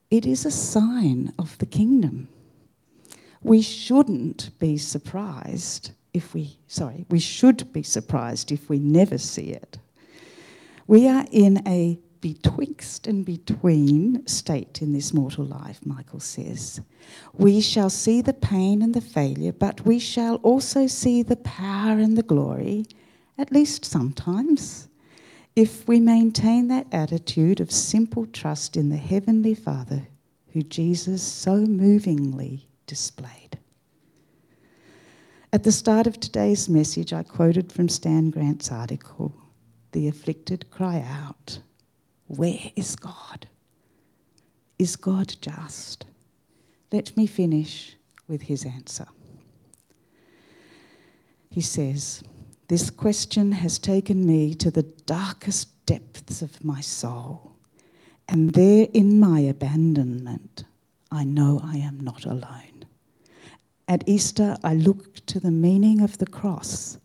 It 0.10 0.26
is 0.26 0.44
a 0.44 0.52
sign 0.52 1.34
of 1.38 1.56
the 1.60 1.68
kingdom. 1.68 2.30
We 3.44 3.62
shouldn't 3.62 4.58
be 4.58 4.80
surprised 4.80 5.92
if 6.20 6.34
we, 6.34 6.60
sorry, 6.68 7.06
we 7.10 7.20
should 7.20 7.72
be 7.72 7.82
surprised 7.82 8.52
if 8.52 8.70
we 8.70 8.78
never 8.78 9.18
see 9.18 9.52
it. 9.52 9.78
We 10.86 11.08
are 11.08 11.26
in 11.32 11.66
a 11.66 11.98
betwixt 12.20 13.08
and 13.08 13.24
between 13.24 14.28
state 14.28 14.82
in 14.82 14.92
this 14.92 15.14
mortal 15.14 15.46
life, 15.46 15.80
Michael 15.86 16.20
says. 16.20 16.82
We 17.34 17.62
shall 17.62 17.90
see 17.90 18.22
the 18.22 18.34
pain 18.34 18.82
and 18.82 18.94
the 18.94 19.00
failure, 19.00 19.54
but 19.54 19.86
we 19.86 19.98
shall 19.98 20.36
also 20.38 20.88
see 20.88 21.24
the 21.24 21.38
power 21.38 21.98
and 21.98 22.18
the 22.18 22.24
glory, 22.34 22.86
at 23.38 23.54
least 23.54 23.86
sometimes, 23.86 24.90
if 25.56 25.88
we 25.88 26.02
maintain 26.02 26.68
that 26.68 26.88
attitude 26.92 27.62
of 27.62 27.72
simple 27.72 28.26
trust 28.26 28.76
in 28.76 28.90
the 28.90 28.98
Heavenly 28.98 29.56
Father 29.56 30.10
who 30.52 30.64
Jesus 30.64 31.24
so 31.24 31.56
movingly 31.56 32.68
displayed. 32.88 33.59
At 35.52 35.64
the 35.64 35.72
start 35.72 36.06
of 36.06 36.20
today's 36.20 36.70
message, 36.70 37.12
I 37.12 37.24
quoted 37.24 37.72
from 37.72 37.90
Stan 37.90 38.30
Grant's 38.30 38.72
article 38.72 39.34
The 39.94 40.08
afflicted 40.08 40.70
cry 40.70 41.04
out. 41.04 41.60
Where 42.28 42.72
is 42.76 42.96
God? 42.96 43.48
Is 44.78 44.96
God 44.96 45.36
just? 45.42 46.06
Let 46.92 47.18
me 47.18 47.26
finish 47.26 47.98
with 48.28 48.44
his 48.44 48.64
answer. 48.64 49.08
He 51.50 51.62
says, 51.62 52.22
This 52.68 52.92
question 52.92 53.54
has 53.54 53.80
taken 53.80 54.28
me 54.28 54.54
to 54.54 54.70
the 54.70 54.84
darkest 54.84 55.84
depths 55.88 56.44
of 56.44 56.64
my 56.64 56.80
soul, 56.80 57.54
and 58.28 58.54
there 58.54 58.88
in 58.94 59.20
my 59.20 59.40
abandonment, 59.40 60.66
I 61.12 61.24
know 61.24 61.60
I 61.64 61.78
am 61.78 62.00
not 62.00 62.26
alone. 62.26 62.79
At 63.90 64.08
Easter, 64.08 64.56
I 64.64 64.76
look 64.76 65.26
to 65.26 65.40
the 65.40 65.50
meaning 65.50 66.00
of 66.00 66.20
the 66.20 66.28
cross. 66.28 67.00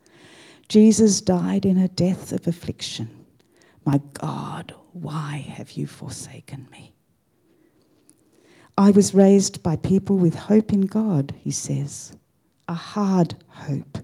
Jesus 0.69 1.23
died 1.23 1.65
in 1.65 1.79
a 1.79 1.89
death 1.89 2.31
of 2.31 2.47
affliction. 2.47 3.09
My 3.87 4.03
God, 4.13 4.75
why 4.93 5.47
have 5.49 5.73
you 5.73 5.87
forsaken 5.87 6.69
me? 6.71 6.93
I 8.77 8.91
was 8.91 9.15
raised 9.15 9.63
by 9.63 9.77
people 9.77 10.19
with 10.19 10.35
hope 10.35 10.75
in 10.75 10.83
God, 10.83 11.35
he 11.39 11.51
says, 11.51 12.13
a 12.69 12.75
hard 12.75 13.35
hope, 13.49 13.99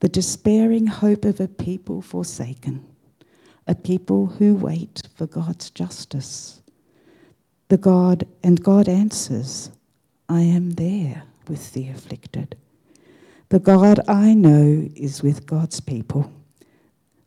the 0.00 0.08
despairing 0.08 0.88
hope 0.88 1.24
of 1.24 1.40
a 1.40 1.48
people 1.48 2.02
forsaken, 2.02 2.84
a 3.66 3.74
people 3.74 4.26
who 4.26 4.56
wait 4.56 5.04
for 5.14 5.26
God's 5.26 5.70
justice. 5.70 6.60
The 7.68 7.78
God 7.78 8.26
and 8.42 8.62
God 8.62 8.88
answers, 8.90 9.70
I 10.28 10.42
am 10.42 10.72
there 10.72 11.22
with 11.50 11.72
the 11.72 11.88
afflicted. 11.88 12.56
The 13.48 13.58
God 13.58 13.98
I 14.08 14.32
know 14.32 14.88
is 14.94 15.22
with 15.22 15.46
God's 15.46 15.80
people, 15.80 16.32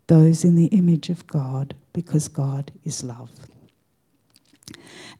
those 0.08 0.46
in 0.46 0.56
the 0.56 0.68
image 0.68 1.10
of 1.10 1.28
God 1.28 1.76
because 1.92 2.30
God 2.30 2.72
is 2.86 3.04
love. 3.04 3.30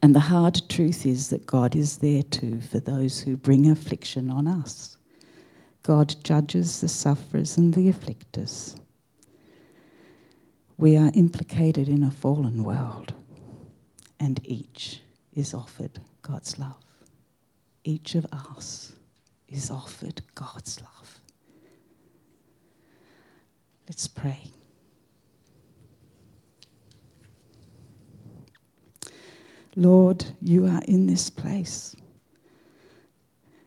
And 0.02 0.14
the 0.14 0.20
hard 0.20 0.62
truth 0.68 1.04
is 1.04 1.28
that 1.28 1.46
God 1.46 1.76
is 1.76 1.98
there 1.98 2.22
too 2.22 2.60
for 2.62 2.80
those 2.80 3.20
who 3.20 3.36
bring 3.36 3.70
affliction 3.70 4.30
on 4.30 4.46
us. 4.46 4.96
God 5.82 6.16
judges 6.24 6.80
the 6.80 6.88
sufferers 6.88 7.58
and 7.58 7.74
the 7.74 7.90
afflictors. 7.90 8.76
We 10.78 10.96
are 10.96 11.12
implicated 11.14 11.88
in 11.88 12.02
a 12.02 12.10
fallen 12.10 12.64
world, 12.64 13.12
and 14.18 14.40
each 14.44 15.02
is 15.34 15.52
offered 15.52 16.00
God's 16.22 16.58
love. 16.58 16.83
Each 17.84 18.14
of 18.14 18.26
us 18.32 18.92
is 19.46 19.70
offered 19.70 20.22
God's 20.34 20.80
love. 20.80 21.20
Let's 23.86 24.08
pray. 24.08 24.50
Lord, 29.76 30.24
you 30.40 30.66
are 30.66 30.80
in 30.88 31.06
this 31.06 31.28
place. 31.28 31.94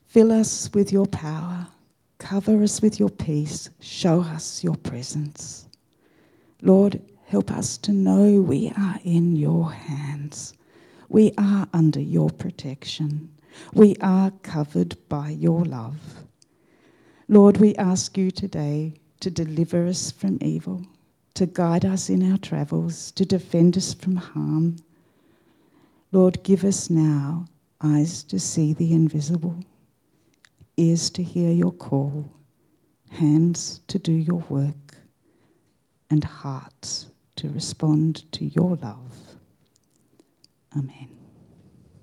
Fill 0.08 0.32
us 0.32 0.70
with 0.74 0.92
your 0.92 1.06
power. 1.06 1.68
Cover 2.18 2.64
us 2.64 2.82
with 2.82 3.00
your 3.00 3.10
peace. 3.10 3.70
Show 3.80 4.22
us 4.22 4.64
your 4.64 4.76
presence. 4.78 5.68
Lord, 6.64 7.00
help 7.28 7.52
us 7.52 7.78
to 7.80 7.92
know 7.92 8.42
we 8.42 8.74
are 8.76 9.00
in 9.04 9.36
your 9.36 9.72
hands. 9.72 10.54
We 11.10 11.34
are 11.38 11.68
under 11.74 12.02
your 12.02 12.32
protection. 12.32 13.30
We 13.74 13.96
are 14.02 14.32
covered 14.44 14.98
by 15.10 15.30
your 15.30 15.64
love. 15.66 16.00
Lord, 17.28 17.58
we 17.58 17.76
ask 17.76 18.18
you 18.18 18.32
today 18.32 18.94
to 19.20 19.30
deliver 19.30 19.86
us 19.86 20.12
from 20.12 20.38
evil, 20.42 20.86
to 21.34 21.46
guide 21.46 21.86
us 21.86 22.10
in 22.10 22.32
our 22.32 22.38
travels, 22.38 23.12
to 23.12 23.26
defend 23.26 23.78
us 23.78 23.94
from 23.94 24.16
harm. 24.16 24.78
Lord, 26.12 26.42
give 26.44 26.64
us 26.64 26.90
now 26.90 27.46
eyes 27.82 28.24
to 28.24 28.40
see 28.40 28.74
the 28.74 28.94
invisible, 28.94 29.60
ears 30.78 31.10
to 31.12 31.24
hear 31.24 31.52
your 31.52 31.74
call, 31.74 32.32
hands 33.12 33.82
to 33.88 34.00
do 34.00 34.14
your 34.14 34.44
work, 34.50 34.98
and 36.10 36.24
hearts 36.24 37.08
to 37.36 37.50
respond 37.50 38.32
to 38.32 38.46
your 38.46 38.76
love. 38.78 39.18
Amen. 40.76 41.17